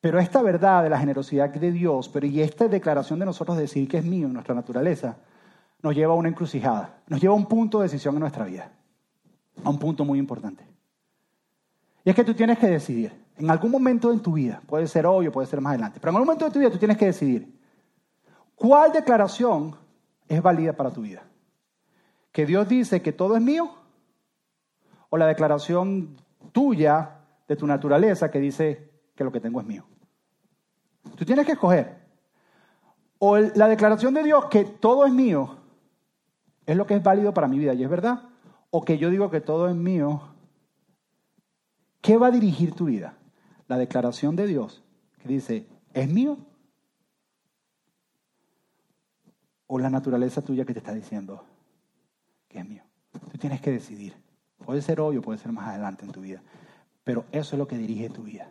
[0.00, 3.62] Pero esta verdad de la generosidad de Dios, pero y esta declaración de nosotros de
[3.62, 5.16] decir que es mío nuestra naturaleza,
[5.82, 8.70] nos lleva a una encrucijada, nos lleva a un punto de decisión en nuestra vida,
[9.64, 10.64] a un punto muy importante.
[12.04, 15.06] Y es que tú tienes que decidir, en algún momento en tu vida, puede ser
[15.06, 16.96] hoy o puede ser más adelante, pero en algún momento de tu vida tú tienes
[16.96, 17.58] que decidir
[18.54, 19.76] cuál declaración
[20.28, 21.22] es válida para tu vida.
[22.32, 23.70] Que Dios dice que todo es mío
[25.10, 26.16] o la declaración
[26.52, 27.16] tuya
[27.48, 28.87] de tu naturaleza que dice
[29.18, 29.84] que lo que tengo es mío.
[31.16, 31.98] Tú tienes que escoger.
[33.18, 35.58] O la declaración de Dios que todo es mío
[36.64, 38.28] es lo que es válido para mi vida y es verdad.
[38.70, 40.22] O que yo digo que todo es mío.
[42.00, 43.18] ¿Qué va a dirigir tu vida?
[43.66, 44.84] La declaración de Dios
[45.20, 46.38] que dice, ¿es mío?
[49.66, 51.44] O la naturaleza tuya que te está diciendo
[52.46, 52.84] que es mío.
[53.32, 54.14] Tú tienes que decidir.
[54.64, 56.40] Puede ser hoy o puede ser más adelante en tu vida.
[57.02, 58.48] Pero eso es lo que dirige tu vida.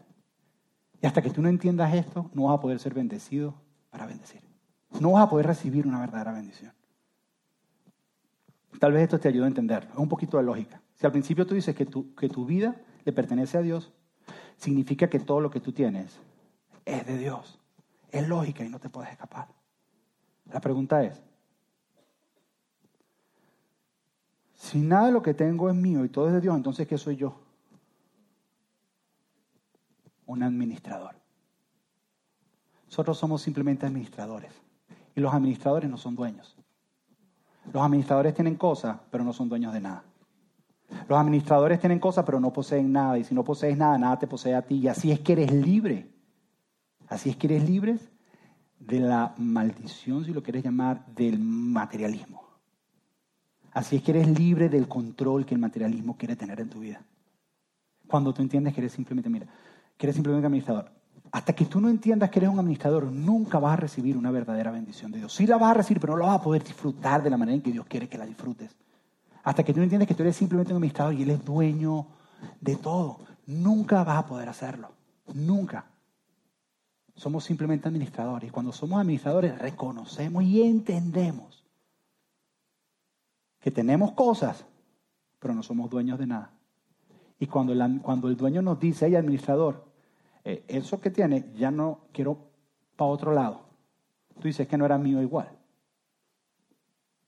[1.01, 3.53] Y hasta que tú no entiendas esto, no vas a poder ser bendecido
[3.89, 4.41] para bendecir.
[4.99, 6.73] No vas a poder recibir una verdadera bendición.
[8.79, 9.87] Tal vez esto te ayude a entender.
[9.91, 10.81] Es un poquito de lógica.
[10.95, 13.91] Si al principio tú dices que tu, que tu vida le pertenece a Dios,
[14.57, 16.19] significa que todo lo que tú tienes
[16.85, 17.59] es de Dios.
[18.11, 19.47] Es lógica y no te puedes escapar.
[20.51, 21.21] La pregunta es,
[24.55, 26.97] si nada de lo que tengo es mío y todo es de Dios, entonces ¿qué
[26.97, 27.46] soy yo?
[30.27, 31.15] Un administrador.
[32.85, 34.53] Nosotros somos simplemente administradores.
[35.15, 36.55] Y los administradores no son dueños.
[37.73, 40.03] Los administradores tienen cosas, pero no son dueños de nada.
[41.09, 43.17] Los administradores tienen cosas, pero no poseen nada.
[43.17, 44.75] Y si no posees nada, nada te posee a ti.
[44.75, 46.09] Y así es que eres libre.
[47.07, 47.97] Así es que eres libre
[48.79, 52.43] de la maldición, si lo quieres llamar, del materialismo.
[53.71, 57.01] Así es que eres libre del control que el materialismo quiere tener en tu vida.
[58.07, 59.47] Cuando tú entiendes que eres simplemente, mira,
[59.97, 60.91] que eres simplemente un administrador.
[61.31, 64.71] Hasta que tú no entiendas que eres un administrador, nunca vas a recibir una verdadera
[64.71, 65.33] bendición de Dios.
[65.33, 67.55] Sí la vas a recibir, pero no la vas a poder disfrutar de la manera
[67.55, 68.75] en que Dios quiere que la disfrutes.
[69.43, 72.07] Hasta que tú no entiendas que tú eres simplemente un administrador y Él es dueño
[72.61, 74.89] de todo, nunca vas a poder hacerlo.
[75.33, 75.85] Nunca.
[77.15, 78.49] Somos simplemente administradores.
[78.49, 81.65] Y cuando somos administradores, reconocemos y entendemos
[83.59, 84.65] que tenemos cosas,
[85.39, 86.53] pero no somos dueños de nada.
[87.39, 89.86] Y cuando, cuando el dueño nos dice, hey, administrador,
[90.49, 92.37] eh, eso que tiene, ya no quiero
[92.95, 93.65] para otro lado.
[94.39, 95.49] Tú dices que no era mío igual.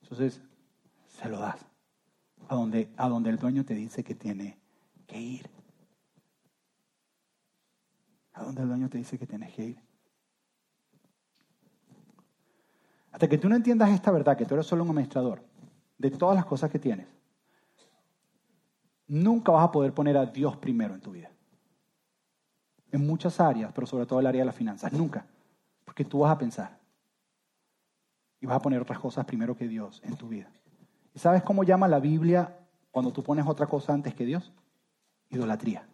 [0.00, 0.40] Entonces,
[1.06, 1.62] se lo das
[2.48, 4.58] a donde, a donde el dueño te dice que tiene
[5.06, 5.50] que ir.
[8.32, 9.82] A donde el dueño te dice que tienes que ir.
[13.12, 15.44] Hasta que tú no entiendas esta verdad, que tú eres solo un administrador
[15.98, 17.06] de todas las cosas que tienes,
[19.08, 21.30] nunca vas a poder poner a Dios primero en tu vida.
[22.92, 24.92] En muchas áreas, pero sobre todo el área de las finanzas.
[24.92, 25.24] Nunca.
[25.84, 26.78] Porque tú vas a pensar.
[28.40, 30.48] Y vas a poner otras cosas primero que Dios en tu vida.
[31.14, 32.56] ¿Y sabes cómo llama la Biblia
[32.90, 34.52] cuando tú pones otra cosa antes que Dios?
[35.28, 35.86] Idolatría.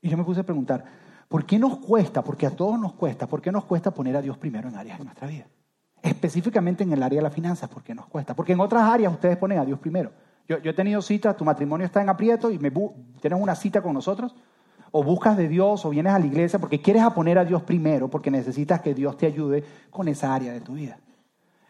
[0.00, 0.84] Y yo me puse a preguntar,
[1.28, 2.22] ¿por qué nos cuesta?
[2.22, 3.26] Porque a todos nos cuesta.
[3.26, 5.46] ¿Por qué nos cuesta poner a Dios primero en áreas de nuestra vida?
[6.02, 8.34] Específicamente en el área de las finanzas, ¿por qué nos cuesta?
[8.34, 10.12] Porque en otras áreas ustedes ponen a Dios primero.
[10.48, 12.70] Yo, he tenido citas, tu matrimonio está en aprieto y me
[13.20, 14.34] tienes una cita con nosotros.
[14.90, 18.08] O buscas de Dios o vienes a la iglesia porque quieres poner a Dios primero,
[18.08, 20.98] porque necesitas que Dios te ayude con esa área de tu vida.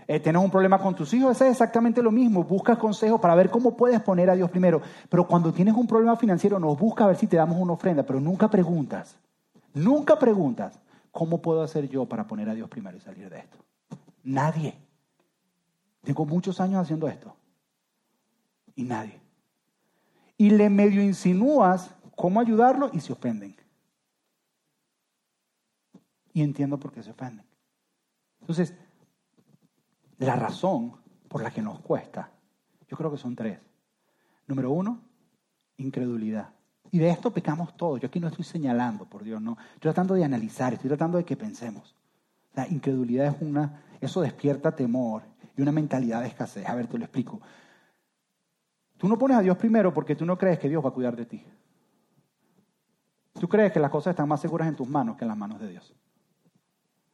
[0.08, 2.42] Eh, tienes un problema con tus hijos, es exactamente lo mismo.
[2.42, 4.82] Buscas consejos para ver cómo puedes poner a Dios primero.
[5.08, 8.02] Pero cuando tienes un problema financiero, nos busca a ver si te damos una ofrenda,
[8.02, 9.16] pero nunca preguntas,
[9.72, 10.80] nunca preguntas,
[11.12, 13.58] ¿cómo puedo hacer yo para poner a Dios primero y salir de esto?
[14.24, 14.74] Nadie.
[16.02, 17.36] Tengo muchos años haciendo esto
[18.74, 19.20] y nadie.
[20.36, 23.56] Y le medio insinúas cómo ayudarlo y se ofenden.
[26.32, 27.44] y entiendo por qué se ofenden.
[28.40, 28.74] Entonces,
[30.18, 30.94] la razón
[31.28, 32.30] por la que nos cuesta,
[32.88, 33.58] yo creo que son tres.
[34.46, 35.00] Número uno,
[35.76, 36.50] incredulidad.
[36.90, 38.00] Y de esto pecamos todos.
[38.00, 39.52] Yo aquí no estoy señalando, por Dios, no.
[39.74, 41.94] Estoy tratando de analizar, estoy tratando de que pensemos.
[42.54, 45.22] La incredulidad es una, eso despierta temor
[45.56, 46.66] y una mentalidad de escasez.
[46.66, 47.40] A ver, te lo explico.
[49.02, 51.16] Tú no pones a Dios primero porque tú no crees que Dios va a cuidar
[51.16, 51.44] de ti.
[53.32, 55.58] Tú crees que las cosas están más seguras en tus manos que en las manos
[55.58, 55.92] de Dios.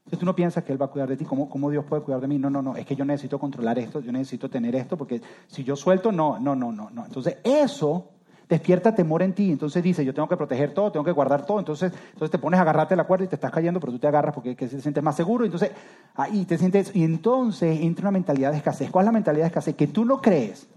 [0.01, 1.25] Entonces tú no piensas que Él va a cuidar de ti.
[1.25, 2.39] ¿Cómo, ¿Cómo, Dios puede cuidar de mí?
[2.39, 2.77] No, no, no.
[2.77, 6.39] Es que yo necesito controlar esto, yo necesito tener esto, porque si yo suelto, no,
[6.39, 6.91] no, no, no.
[6.91, 7.07] no.
[7.07, 8.11] Entonces eso
[8.47, 9.51] despierta temor en ti.
[9.51, 11.59] Entonces dice, yo tengo que proteger todo, tengo que guardar todo.
[11.59, 14.09] Entonces, entonces te pones a agarrarte la cuerda y te estás cayendo, pero tú te
[14.09, 15.47] agarras porque te sientes más seguro.
[15.47, 15.71] Entonces,
[16.17, 16.95] ahí te sientes.
[16.95, 18.91] Y entonces entra una mentalidad de escasez.
[18.91, 19.75] ¿Cuál es la mentalidad de escasez?
[19.75, 20.69] Que tú no crees.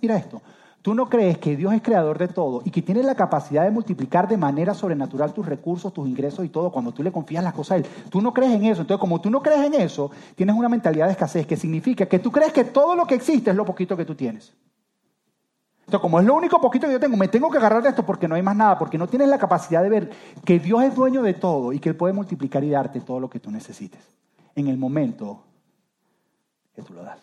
[0.00, 0.42] Mira esto.
[0.82, 3.70] Tú no crees que Dios es creador de todo y que tiene la capacidad de
[3.70, 7.52] multiplicar de manera sobrenatural tus recursos, tus ingresos y todo cuando tú le confías las
[7.52, 7.86] cosas a Él.
[8.08, 8.80] Tú no crees en eso.
[8.80, 12.18] Entonces, como tú no crees en eso, tienes una mentalidad de escasez que significa que
[12.18, 14.54] tú crees que todo lo que existe es lo poquito que tú tienes.
[15.80, 18.06] Entonces, como es lo único poquito que yo tengo, me tengo que agarrar de esto
[18.06, 20.10] porque no hay más nada, porque no tienes la capacidad de ver
[20.46, 23.28] que Dios es dueño de todo y que Él puede multiplicar y darte todo lo
[23.28, 24.00] que tú necesites
[24.54, 25.42] en el momento
[26.74, 27.18] que tú lo das.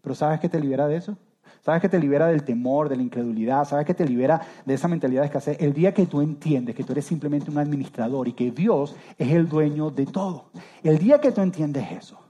[0.00, 1.18] Pero ¿sabes qué te libera de eso?
[1.64, 3.64] ¿Sabes que te libera del temor, de la incredulidad?
[3.64, 5.56] ¿Sabes que te libera de esa mentalidad de escasez?
[5.60, 9.32] El día que tú entiendes que tú eres simplemente un administrador y que Dios es
[9.32, 10.50] el dueño de todo.
[10.82, 12.20] El día que tú entiendes eso.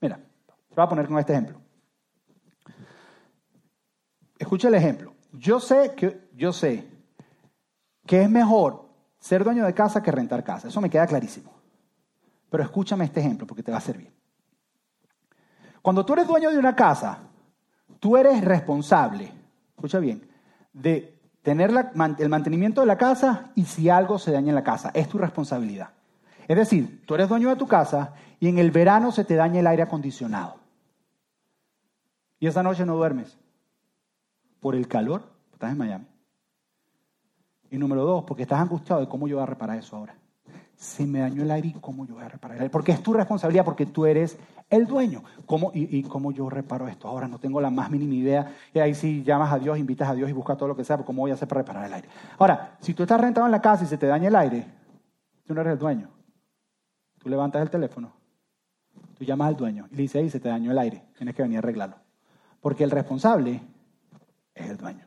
[0.00, 1.60] Mira, te voy a poner con este ejemplo.
[4.38, 5.12] Escucha el ejemplo.
[5.32, 6.86] Yo sé que, yo sé
[8.06, 10.68] que es mejor ser dueño de casa que rentar casa.
[10.68, 11.52] Eso me queda clarísimo.
[12.50, 14.12] Pero escúchame este ejemplo porque te va a servir.
[15.82, 17.30] Cuando tú eres dueño de una casa,
[18.02, 19.32] Tú eres responsable,
[19.76, 20.28] escucha bien,
[20.72, 21.70] de tener
[22.18, 24.90] el mantenimiento de la casa y si algo se daña en la casa.
[24.92, 25.90] Es tu responsabilidad.
[26.48, 29.60] Es decir, tú eres dueño de tu casa y en el verano se te daña
[29.60, 30.56] el aire acondicionado.
[32.40, 33.38] Y esa noche no duermes.
[34.58, 36.06] Por el calor, estás en Miami.
[37.70, 40.16] Y número dos, porque estás angustiado de cómo yo voy a reparar eso ahora
[40.82, 42.70] se me dañó el aire y cómo yo voy a reparar el aire.
[42.70, 44.36] Porque es tu responsabilidad, porque tú eres
[44.68, 45.22] el dueño.
[45.46, 47.06] ¿Cómo, y, cómo yo reparo esto?
[47.06, 48.52] Ahora no tengo la más mínima idea.
[48.74, 50.98] Y ahí sí llamas a Dios, invitas a Dios y buscas todo lo que sea,
[50.98, 52.08] ¿cómo voy a hacer para reparar el aire?
[52.36, 54.66] Ahora, si tú estás rentado en la casa y se te daña el aire,
[55.46, 56.08] tú no eres el dueño.
[57.18, 58.12] Tú levantas el teléfono,
[59.16, 61.42] tú llamas al dueño y le dices, ahí se te dañó el aire, tienes que
[61.42, 61.94] venir a arreglarlo.
[62.60, 63.62] Porque el responsable
[64.52, 65.06] es el dueño.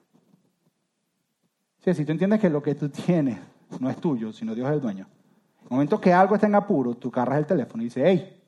[1.83, 3.37] si tú entiendes que lo que tú tienes
[3.81, 5.07] no es tuyo, sino Dios es el dueño,
[5.65, 8.41] el momento que algo está en apuro, tú cargas el teléfono y dices, hey,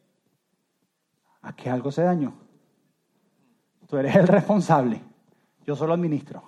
[1.41, 2.33] aquí algo se dañó.
[3.87, 5.01] Tú eres el responsable.
[5.65, 6.43] Yo solo administro.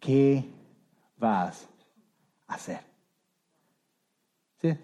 [0.00, 0.50] ¿Qué
[1.16, 1.68] vas
[2.48, 2.80] a hacer?
[4.60, 4.76] ¿Sí?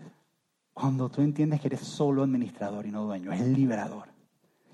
[0.72, 4.09] Cuando tú entiendes que eres solo administrador y no dueño, es liberador.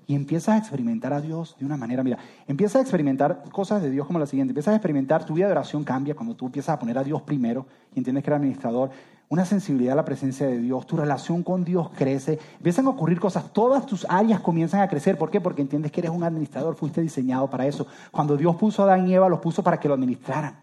[0.05, 3.89] Y empiezas a experimentar a Dios de una manera, mira, empiezas a experimentar cosas de
[3.89, 6.75] Dios como la siguiente, empiezas a experimentar, tu vida de oración cambia cuando tú empiezas
[6.75, 8.91] a poner a Dios primero y entiendes que eres administrador,
[9.31, 13.17] una sensibilidad a la presencia de Dios, tu relación con Dios crece, empiezan a ocurrir
[13.17, 15.17] cosas, todas tus áreas comienzan a crecer.
[15.17, 15.39] ¿Por qué?
[15.39, 17.87] Porque entiendes que eres un administrador, fuiste diseñado para eso.
[18.11, 20.59] Cuando Dios puso a Adán y Eva, los puso para que lo administraran,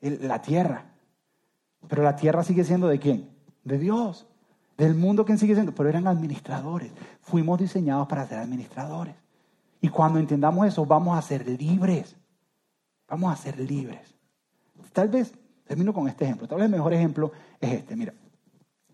[0.00, 0.86] la tierra.
[1.86, 3.30] Pero la tierra sigue siendo de quién?
[3.62, 4.26] De Dios,
[4.76, 6.90] del mundo quien sigue siendo, pero eran administradores.
[7.20, 9.14] Fuimos diseñados para ser administradores.
[9.80, 12.16] Y cuando entendamos eso, vamos a ser libres.
[13.08, 14.16] Vamos a ser libres.
[14.92, 15.32] Tal vez
[15.66, 16.46] Termino con este ejemplo.
[16.46, 17.32] Tal vez el mejor ejemplo
[17.64, 17.96] es este.
[17.96, 18.14] Mira,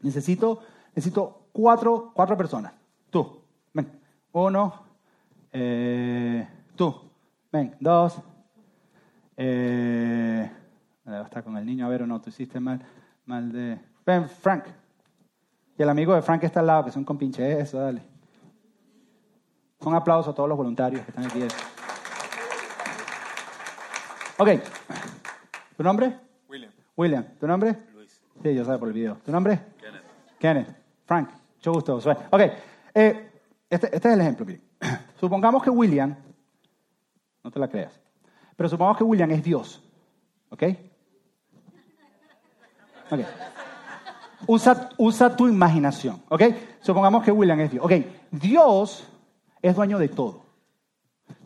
[0.03, 0.61] necesito,
[0.95, 2.73] necesito cuatro, cuatro personas.
[3.11, 4.01] Tú, ven.
[4.33, 4.85] Uno,
[5.53, 6.95] eh, tú,
[7.53, 7.77] ven.
[7.81, 8.21] Dos,
[9.37, 10.51] eh,
[11.25, 12.85] estar con el niño, a ver o no, tú hiciste mal,
[13.25, 13.81] mal de...
[14.05, 14.65] Ven, Frank.
[15.79, 18.03] Y el amigo de Frank está al lado, que son compinche eso, dale.
[19.81, 21.43] Un aplauso a todos los voluntarios que están aquí.
[24.39, 24.49] Ok.
[25.77, 26.19] ¿Tu nombre?
[26.97, 27.79] William, ¿tu nombre?
[28.43, 29.17] Sí, yo sé por el video.
[29.25, 29.59] ¿Tu nombre?
[29.79, 30.03] Kenneth.
[30.39, 30.77] Kenneth.
[31.05, 31.29] Frank.
[31.57, 31.97] Mucho gusto.
[32.31, 32.41] Ok.
[32.95, 33.31] Eh,
[33.69, 34.47] este, este, es el ejemplo.
[35.21, 36.17] Supongamos que William,
[37.45, 38.01] no te la creas,
[38.57, 39.83] pero supongamos que William es Dios.
[40.51, 40.63] ¿Ok?
[43.11, 43.21] Ok.
[44.47, 46.23] Usa, usa tu imaginación.
[46.29, 46.43] ¿Ok?
[46.81, 47.85] Supongamos que William es Dios.
[47.85, 47.93] Ok.
[48.31, 49.07] Dios
[49.63, 50.50] es dueño de todo.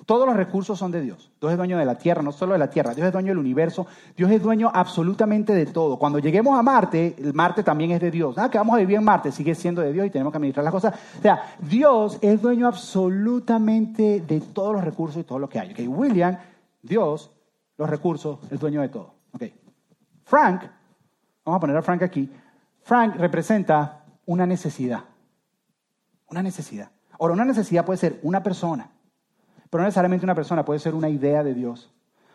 [0.07, 1.31] Todos los recursos son de Dios.
[1.40, 3.38] Dios es dueño de la tierra, no solo de la tierra, Dios es dueño del
[3.38, 3.87] universo,
[4.17, 5.99] Dios es dueño absolutamente de todo.
[5.99, 8.37] Cuando lleguemos a Marte, el Marte también es de Dios.
[8.37, 10.64] Ah, que vamos a vivir en Marte, sigue siendo de Dios y tenemos que administrar
[10.64, 10.95] las cosas.
[11.19, 15.73] O sea, Dios es dueño absolutamente de todos los recursos y todo lo que hay.
[15.73, 16.37] Okay, William,
[16.83, 17.31] Dios,
[17.79, 19.14] los recursos, es dueño de todo.
[19.33, 19.55] Okay.
[20.25, 20.62] Frank,
[21.45, 22.31] vamos a poner a Frank aquí,
[22.83, 25.01] Frank representa una necesidad.
[26.29, 26.90] Una necesidad.
[27.19, 28.90] Ahora, una necesidad puede ser una persona,
[29.75, 31.91] pero no necesariamente una persona, puede ser una idea de Dios,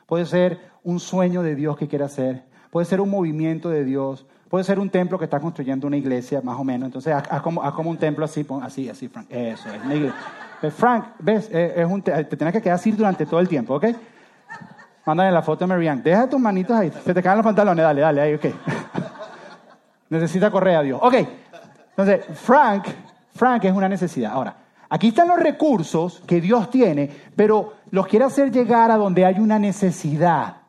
[0.05, 4.25] puede ser un sueño de Dios que quiere hacer, puede ser un movimiento de Dios,
[4.49, 6.87] puede ser un templo que está construyendo una iglesia, más o menos.
[6.87, 9.27] Entonces, haz, como, un templo así, así, así, Frank.
[9.29, 10.19] Eso es, una iglesia.
[10.59, 13.75] Pues, Frank, ves, eh, es un, te tienes que quedar así durante todo el tiempo,
[13.75, 13.85] ¿ok?
[15.05, 16.01] Mándale la foto a Marianne.
[16.01, 16.91] Deja tus manitos ahí.
[17.05, 17.83] Se te caen los pantalones.
[17.83, 18.45] Dale, dale, ahí, ok.
[20.09, 20.99] Necesita correr a Dios.
[21.01, 21.15] Ok.
[21.91, 22.83] Entonces, Frank,
[23.33, 24.33] Frank es una necesidad.
[24.33, 24.53] Ahora,
[24.89, 29.39] aquí están los recursos que Dios tiene, pero los quiere hacer llegar a donde hay
[29.39, 30.63] una necesidad.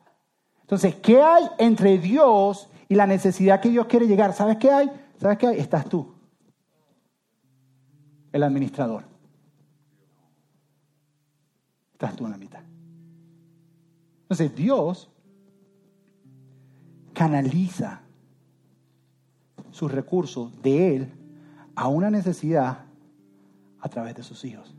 [0.61, 4.33] Entonces, ¿qué hay entre Dios y la necesidad que Dios quiere llegar?
[4.33, 4.89] ¿Sabes qué hay?
[5.19, 5.59] ¿Sabes qué hay?
[5.59, 6.13] Estás tú,
[8.31, 9.03] el administrador.
[11.91, 12.61] Estás tú en la mitad.
[14.23, 15.11] Entonces, Dios
[17.13, 18.01] canaliza
[19.71, 21.11] sus recursos de Él
[21.75, 22.85] a una necesidad
[23.81, 24.73] a través de sus hijos,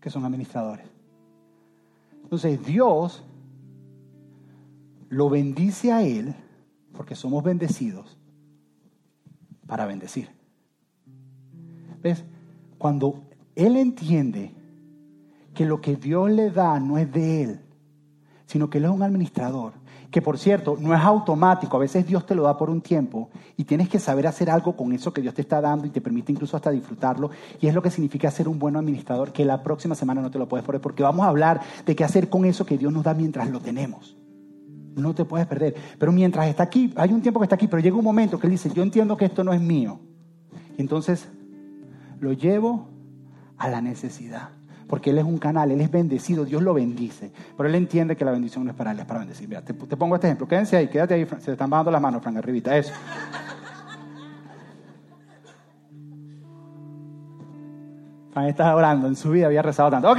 [0.00, 0.86] que son administradores.
[2.22, 3.24] Entonces Dios
[5.08, 6.34] lo bendice a Él,
[6.92, 8.18] porque somos bendecidos,
[9.66, 10.28] para bendecir.
[12.02, 12.24] ¿Ves?
[12.78, 14.52] Cuando Él entiende
[15.54, 17.60] que lo que Dios le da no es de Él,
[18.46, 19.72] sino que Él es un administrador,
[20.16, 23.28] que por cierto no es automático, a veces Dios te lo da por un tiempo
[23.54, 26.00] y tienes que saber hacer algo con eso que Dios te está dando y te
[26.00, 27.30] permite incluso hasta disfrutarlo.
[27.60, 30.38] Y es lo que significa ser un buen administrador, que la próxima semana no te
[30.38, 33.04] lo puedes perder, porque vamos a hablar de qué hacer con eso que Dios nos
[33.04, 34.16] da mientras lo tenemos.
[34.94, 35.74] No te puedes perder.
[35.98, 38.46] Pero mientras está aquí, hay un tiempo que está aquí, pero llega un momento que
[38.46, 40.00] Él dice, yo entiendo que esto no es mío.
[40.78, 41.28] Y entonces
[42.20, 42.88] lo llevo
[43.58, 44.48] a la necesidad
[44.88, 47.32] porque Él es un canal, Él es bendecido, Dios lo bendice.
[47.56, 49.48] Pero Él entiende que la bendición no es para Él, es para bendecir.
[49.62, 50.46] Te, pongo este ejemplo.
[50.46, 51.26] Quédense ahí, quédate ahí.
[51.40, 52.76] Se están bajando las manos, Frank, arribita.
[52.76, 52.92] Eso.
[58.32, 60.10] Frank está orando, en su vida había rezado tanto.
[60.10, 60.18] Ok.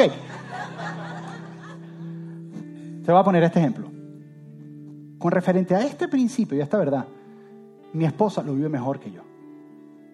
[3.05, 3.89] Te voy a poner este ejemplo.
[5.17, 7.05] Con referente a este principio y a esta verdad,
[7.93, 9.21] mi esposa lo vive mejor que yo.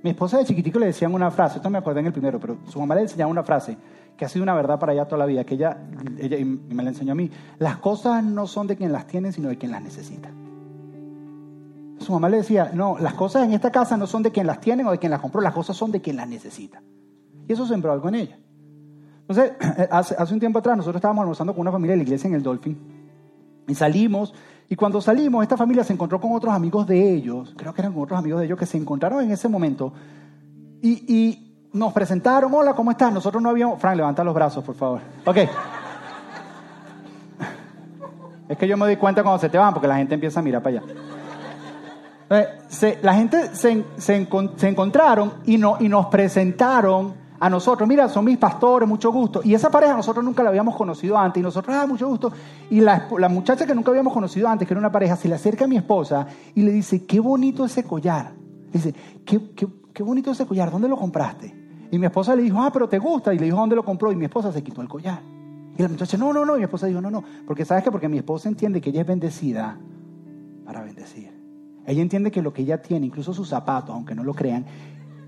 [0.03, 2.57] Mi esposa de chiquitico le decían una frase, esto me acordé en el primero, pero
[2.67, 3.77] su mamá le enseñaba una frase
[4.17, 5.77] que ha sido una verdad para ella toda la vida, que ella,
[6.17, 7.29] ella me la enseñó a mí.
[7.59, 10.29] Las cosas no son de quien las tiene, sino de quien las necesita.
[11.99, 14.59] Su mamá le decía, no, las cosas en esta casa no son de quien las
[14.59, 16.81] tiene o de quien las compró, las cosas son de quien las necesita.
[17.47, 18.37] Y eso sembró algo en ella.
[19.21, 19.53] Entonces,
[19.91, 22.35] hace, hace un tiempo atrás nosotros estábamos almorzando con una familia de la iglesia en
[22.35, 22.77] el Dolphin
[23.67, 24.33] y salimos
[24.69, 27.93] y cuando salimos, esta familia se encontró con otros amigos de ellos, creo que eran
[27.95, 29.93] otros amigos de ellos que se encontraron en ese momento.
[30.81, 31.42] Y, y,
[31.73, 33.11] nos presentaron, hola, ¿cómo estás?
[33.11, 33.81] Nosotros no habíamos...
[33.81, 35.01] Frank, levanta los brazos, por favor.
[35.25, 35.37] Ok.
[38.47, 40.43] Es que yo me doy cuenta cuando se te van, porque la gente empieza a
[40.43, 40.85] mirar para allá.
[42.29, 48.37] Eh, la gente se, encontraron y, no, y nos presentaron a nosotros, mira, son mis
[48.37, 49.41] pastores, mucho gusto.
[49.43, 52.31] Y esa pareja nosotros nunca la habíamos conocido antes, y nosotros, ah, mucho gusto.
[52.69, 55.65] Y la, muchacha que nunca habíamos conocido antes, que era una pareja, se le acerca
[55.65, 58.33] a mi esposa y le dice, qué bonito ese collar.
[58.71, 58.93] dice,
[59.25, 61.62] qué bonito ese collar, ¿dónde lo compraste?
[61.93, 63.35] Y mi esposa le dijo, ah, pero te gusta.
[63.35, 64.11] Y le dijo, ¿dónde lo compró?
[64.11, 65.21] Y mi esposa se quitó el collar.
[65.77, 66.55] Y la muchacha, no, no, no.
[66.55, 67.23] Y mi esposa dijo, no, no.
[67.45, 69.77] Porque sabes que porque mi esposa entiende que ella es bendecida
[70.65, 71.29] para bendecir.
[71.85, 74.65] Ella entiende que lo que ella tiene, incluso sus zapatos, aunque no lo crean,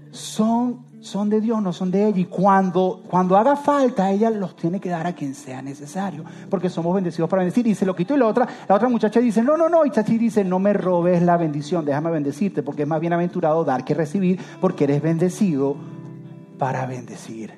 [0.09, 2.21] son, son de Dios, no son de ella.
[2.21, 6.23] Y cuando, cuando haga falta, ella los tiene que dar a quien sea necesario.
[6.49, 7.67] Porque somos bendecidos para bendecir.
[7.67, 9.85] Y se lo quitó y la otra, la otra muchacha dice, no, no, no.
[9.85, 12.63] Y Chachi dice, no me robes la bendición, déjame bendecirte.
[12.63, 15.77] Porque es más bienaventurado dar que recibir, porque eres bendecido
[16.57, 17.53] para bendecir.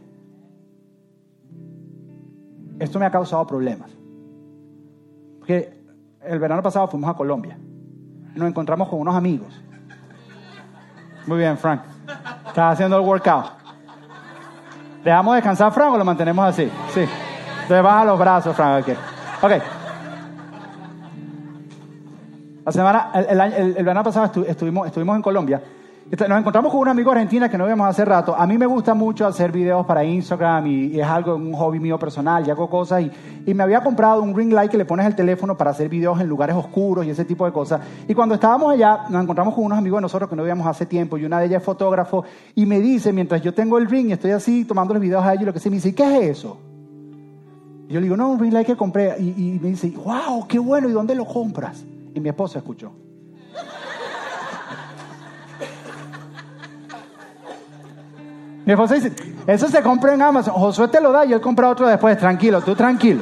[2.79, 3.91] Esto me ha causado problemas.
[5.39, 5.81] Porque
[6.23, 7.57] el verano pasado fuimos a Colombia.
[8.35, 9.63] Nos encontramos con unos amigos.
[11.25, 11.81] Muy bien, Frank.
[12.47, 13.45] Estás haciendo el workout.
[15.03, 16.69] ¿Dejamos descansar, Frank, o lo mantenemos así?
[16.93, 17.05] Sí.
[17.67, 18.87] Te baja los brazos, Frank.
[18.87, 18.97] Ok.
[19.43, 19.61] okay.
[22.65, 25.61] La semana, el, verano pasado estuvimos, estuvimos en Colombia
[26.09, 28.33] nos encontramos con una amigo argentina que no vemos hace rato.
[28.33, 31.99] A mí me gusta mucho hacer videos para Instagram y, es algo, un hobby mío
[31.99, 33.03] personal y hago cosas.
[33.45, 36.19] Y, me había comprado un ring light que le pones el teléfono para hacer videos
[36.21, 37.81] en lugares oscuros y ese tipo de cosas.
[38.07, 40.85] Y cuando estábamos allá, nos encontramos con unos amigos de nosotros que no veíamos hace
[40.85, 42.23] tiempo y una de ellas es fotógrafo
[42.55, 45.33] y me dice, mientras yo tengo el ring y estoy así tomando los videos a
[45.33, 46.57] ellos, lo que se me dice, ¿qué es eso?
[47.89, 49.15] Y yo le digo, no, un ring light que compré.
[49.19, 51.83] Y, y me dice, wow, qué bueno, ¿y dónde lo compras?
[52.13, 52.91] Y mi esposa escuchó.
[58.67, 59.13] Mi esposa dice,
[59.47, 60.53] eso se compra en Amazon.
[60.53, 62.17] Josué te lo da y él compra otro después.
[62.17, 63.21] Tranquilo, tú tranquilo.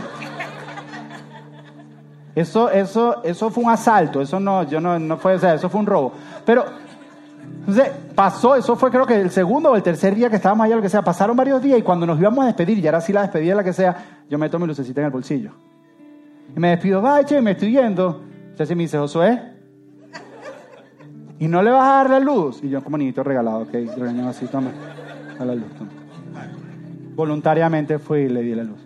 [2.33, 5.69] Eso, eso, eso fue un asalto, eso no, yo no, no fue, o sea, eso
[5.69, 6.13] fue un robo.
[6.47, 6.65] Pero,
[7.59, 10.77] entonces, pasó, eso fue creo que el segundo o el tercer día que estábamos allá,
[10.77, 13.13] lo que sea, pasaron varios días y cuando nos íbamos a despedir, y ahora sí
[13.13, 15.51] la despedida, la que sea, yo meto mi lucecita en el bolsillo.
[16.55, 18.23] Y me despido, vaya, me estoy yendo.
[18.49, 19.43] Entonces me dice, Josué,
[21.37, 22.63] ¿y no le vas a dar la luz?
[22.63, 23.75] Y yo como niñito regalado, ok,
[24.27, 24.71] así, toma,
[25.39, 25.67] a la luz.
[27.15, 28.79] Voluntariamente fui y le di la luz.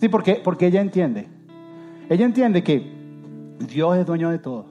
[0.00, 1.28] Sí, porque, porque ella entiende.
[2.08, 2.82] Ella entiende que
[3.60, 4.66] Dios es dueño de todo.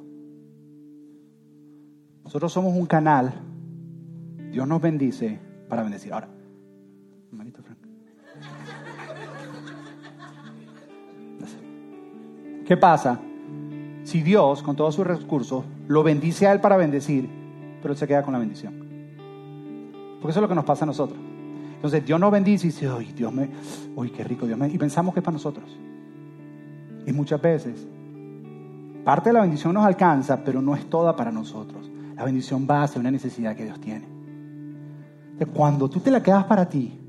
[2.23, 3.33] Nosotros somos un canal.
[4.51, 5.39] Dios nos bendice
[5.69, 6.13] para bendecir.
[6.13, 6.29] Ahora,
[7.31, 7.77] hermanito Frank.
[12.65, 13.19] ¿Qué pasa?
[14.03, 17.29] Si Dios, con todos sus recursos, lo bendice a él para bendecir,
[17.81, 18.86] pero él se queda con la bendición.
[20.19, 21.19] Porque eso es lo que nos pasa a nosotros.
[21.75, 23.49] Entonces Dios nos bendice y dice, uy, Dios me,
[23.95, 24.67] uy, qué rico Dios me.
[24.67, 25.77] Y pensamos que es para nosotros.
[27.05, 27.87] Y muchas veces,
[29.03, 31.89] parte de la bendición nos alcanza, pero no es toda para nosotros.
[32.15, 34.07] La bendición va hacia una necesidad que Dios tiene.
[35.53, 36.99] Cuando tú te la quedas para ti,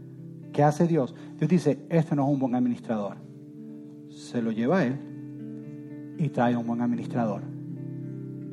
[0.52, 1.14] ¿qué hace Dios?
[1.38, 3.16] Dios dice, este no es un buen administrador.
[4.10, 7.40] Se lo lleva a él y trae a un buen administrador.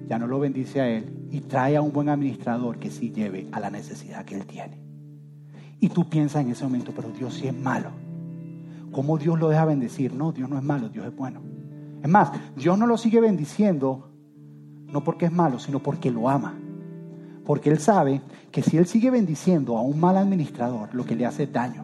[0.07, 3.47] Ya no lo bendice a él y trae a un buen administrador que sí lleve
[3.51, 4.79] a la necesidad que él tiene.
[5.79, 7.89] Y tú piensas en ese momento, pero Dios sí es malo.
[8.91, 10.13] ¿Cómo Dios lo deja bendecir?
[10.13, 11.41] No, Dios no es malo, Dios es bueno.
[12.01, 14.09] Es más, Dios no lo sigue bendiciendo
[14.91, 16.55] no porque es malo, sino porque lo ama.
[17.43, 18.21] Porque Él sabe
[18.51, 21.83] que si Él sigue bendiciendo a un mal administrador, lo que le hace es daño.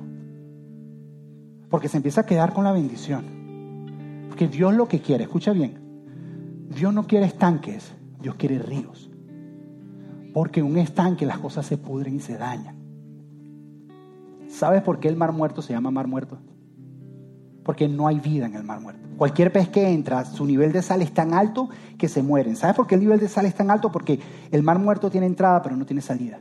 [1.70, 3.26] Porque se empieza a quedar con la bendición.
[4.30, 5.78] Porque Dios lo que quiere, escucha bien,
[6.74, 9.11] Dios no quiere estanques, Dios quiere ríos.
[10.34, 12.76] Porque en un estanque las cosas se pudren y se dañan.
[14.50, 16.38] ¿Sabes por qué el mar muerto se llama mar muerto?
[17.64, 19.02] Porque no hay vida en el mar muerto.
[19.18, 22.56] Cualquier pez que entra, su nivel de sal es tan alto que se mueren.
[22.56, 23.92] ¿Sabes por qué el nivel de sal es tan alto?
[23.92, 24.20] Porque
[24.52, 26.40] el mar muerto tiene entrada pero no tiene salida.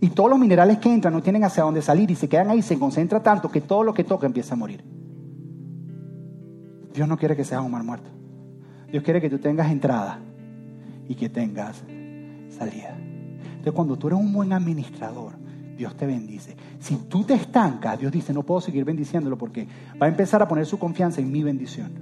[0.00, 2.62] Y todos los minerales que entran no tienen hacia dónde salir y se quedan ahí,
[2.62, 4.82] se concentra tanto que todo lo que toca empieza a morir.
[6.92, 8.10] Dios no quiere que seas un mar muerto.
[8.90, 10.18] Dios quiere que tú tengas entrada
[11.06, 11.84] y que tengas
[12.68, 15.32] Entonces cuando tú eres un buen administrador,
[15.76, 16.56] Dios te bendice.
[16.78, 19.66] Si tú te estancas, Dios dice, no puedo seguir bendiciéndolo porque
[20.00, 21.92] va a empezar a poner su confianza en mi bendición.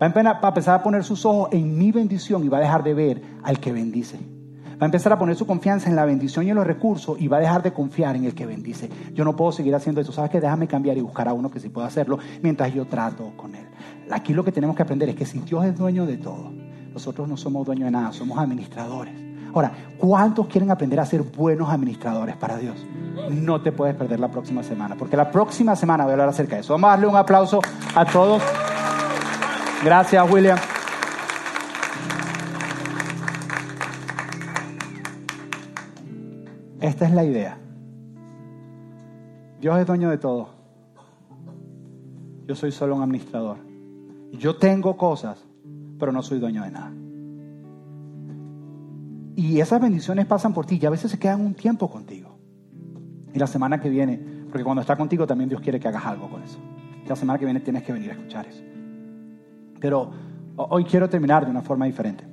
[0.00, 2.94] Va a empezar a poner sus ojos en mi bendición y va a dejar de
[2.94, 4.18] ver al que bendice.
[4.80, 7.28] Va a empezar a poner su confianza en la bendición y en los recursos y
[7.28, 8.90] va a dejar de confiar en el que bendice.
[9.14, 10.12] Yo no puedo seguir haciendo eso.
[10.12, 10.40] ¿Sabes qué?
[10.40, 13.66] Déjame cambiar y buscar a uno que sí pueda hacerlo mientras yo trato con él.
[14.10, 16.52] Aquí lo que tenemos que aprender es que si Dios es dueño de todo,
[16.92, 19.25] nosotros no somos dueños de nada, somos administradores.
[19.56, 22.76] Ahora, ¿cuántos quieren aprender a ser buenos administradores para Dios?
[23.30, 26.56] No te puedes perder la próxima semana, porque la próxima semana voy a hablar acerca
[26.56, 26.74] de eso.
[26.74, 27.62] Vamos a darle un aplauso
[27.94, 28.42] a todos.
[29.82, 30.58] Gracias, William.
[36.82, 37.56] Esta es la idea.
[39.58, 40.50] Dios es dueño de todo.
[42.46, 43.56] Yo soy solo un administrador.
[44.32, 45.42] Yo tengo cosas,
[45.98, 46.92] pero no soy dueño de nada.
[49.36, 52.38] Y esas bendiciones pasan por ti y a veces se quedan un tiempo contigo.
[53.34, 54.18] Y la semana que viene,
[54.48, 56.58] porque cuando está contigo también Dios quiere que hagas algo con eso.
[57.06, 58.62] la semana que viene tienes que venir a escuchar eso.
[59.78, 60.10] Pero
[60.56, 62.24] hoy quiero terminar de una forma diferente.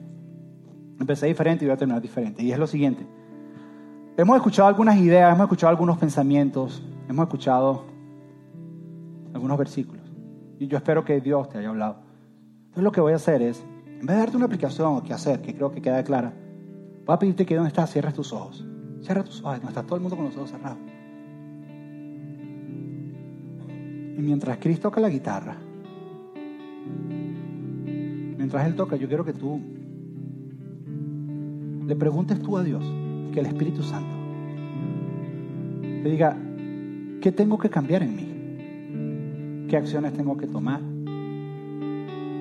[0.98, 2.42] Empecé diferente y voy a terminar diferente.
[2.42, 3.06] Y es lo siguiente.
[4.16, 7.84] Hemos escuchado algunas ideas, hemos escuchado algunos pensamientos, hemos escuchado
[9.34, 10.10] algunos versículos.
[10.58, 11.98] Y yo espero que Dios te haya hablado.
[12.60, 15.12] Entonces lo que voy a hacer es, en vez de darte una aplicación o qué
[15.12, 16.34] hacer, que creo que queda clara,
[17.06, 18.66] Voy a pedirte que donde estás cierres tus ojos.
[19.02, 20.78] Cierra tus ojos, donde está todo el mundo con los ojos cerrados.
[24.18, 25.58] Y mientras Cristo toca la guitarra,
[28.38, 29.60] mientras Él toca, yo quiero que tú
[31.86, 32.84] le preguntes tú a Dios,
[33.34, 34.16] que el Espíritu Santo
[36.04, 36.38] te diga,
[37.22, 39.68] ¿qué tengo que cambiar en mí?
[39.68, 40.80] ¿Qué acciones tengo que tomar?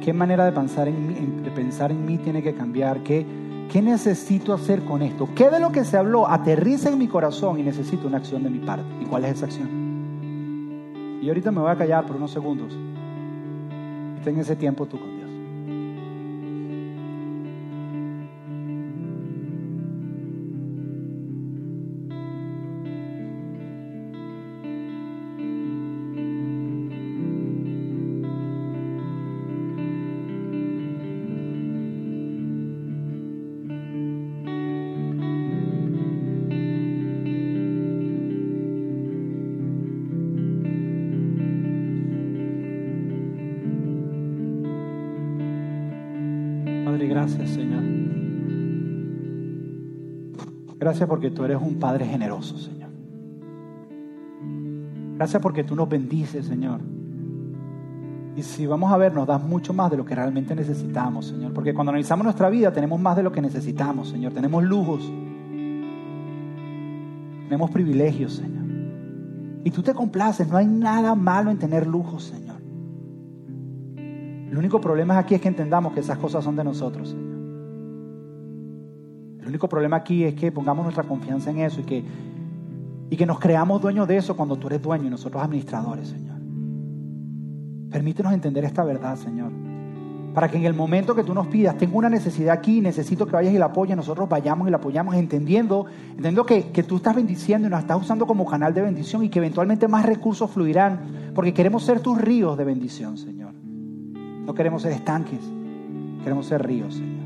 [0.05, 3.03] ¿Qué manera de pensar en mí tiene que cambiar?
[3.03, 3.25] ¿Qué,
[3.73, 5.31] ¿Qué necesito hacer con esto?
[5.35, 8.51] ¿Qué de lo que se habló aterriza en mi corazón y necesito una acción de
[8.51, 8.85] mi parte?
[9.01, 11.21] ¿Y cuál es esa acción?
[11.23, 12.77] Y ahorita me voy a callar por unos segundos.
[14.19, 15.22] Está en ese tiempo tú con
[50.93, 52.91] Gracias porque tú eres un Padre generoso, Señor.
[55.17, 56.81] Gracias porque tú nos bendices, Señor.
[58.37, 61.55] Y si vamos a ver, nos das mucho más de lo que realmente necesitamos, Señor.
[61.55, 64.35] Porque cuando analizamos nuestra vida, tenemos más de lo que necesitamos, Señor.
[64.35, 65.11] Tenemos lujos.
[67.45, 68.67] Tenemos privilegios, Señor.
[69.65, 70.47] Y tú te complaces.
[70.47, 72.57] No hay nada malo en tener lujos, Señor.
[73.97, 77.32] El único problema aquí es que entendamos que esas cosas son de nosotros, Señor.
[79.53, 82.03] El único problema aquí es que pongamos nuestra confianza en eso y que,
[83.11, 86.37] y que nos creamos dueños de eso cuando tú eres dueño y nosotros administradores, Señor.
[87.91, 89.53] Permítenos entender esta verdad, Señor.
[90.33, 93.33] Para que en el momento que tú nos pidas, tengo una necesidad aquí, necesito que
[93.33, 97.15] vayas y la apoyes, nosotros vayamos y la apoyamos, entendiendo, entendiendo que, que tú estás
[97.15, 101.33] bendiciendo y nos estás usando como canal de bendición y que eventualmente más recursos fluirán,
[101.35, 103.53] porque queremos ser tus ríos de bendición, Señor.
[103.53, 105.41] No queremos ser estanques,
[106.23, 107.22] queremos ser ríos, Señor.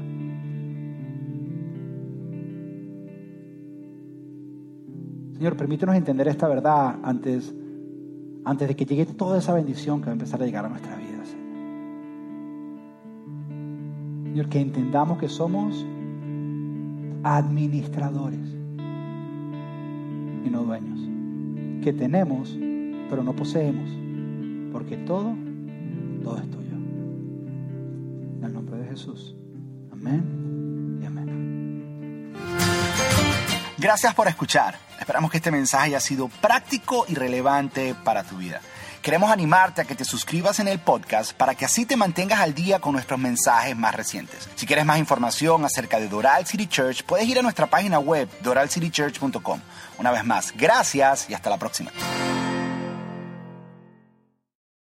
[5.36, 7.54] Señor, permítenos entender esta verdad antes,
[8.46, 10.96] antes de que llegue toda esa bendición que va a empezar a llegar a nuestra
[10.96, 11.46] vida, Señor.
[14.24, 15.84] Señor, que entendamos que somos
[17.22, 18.56] administradores
[20.46, 21.00] y no dueños.
[21.84, 22.56] Que tenemos,
[23.10, 23.90] pero no poseemos.
[24.72, 25.34] Porque todo,
[26.24, 26.76] todo es tuyo.
[28.38, 29.36] En el nombre de Jesús.
[29.92, 30.35] Amén
[33.78, 34.78] Gracias por escuchar.
[34.98, 38.60] Esperamos que este mensaje haya sido práctico y relevante para tu vida.
[39.02, 42.54] Queremos animarte a que te suscribas en el podcast para que así te mantengas al
[42.54, 44.48] día con nuestros mensajes más recientes.
[44.56, 48.28] Si quieres más información acerca de Doral City Church, puedes ir a nuestra página web
[48.42, 49.60] doralcitychurch.com.
[49.98, 51.92] Una vez más, gracias y hasta la próxima.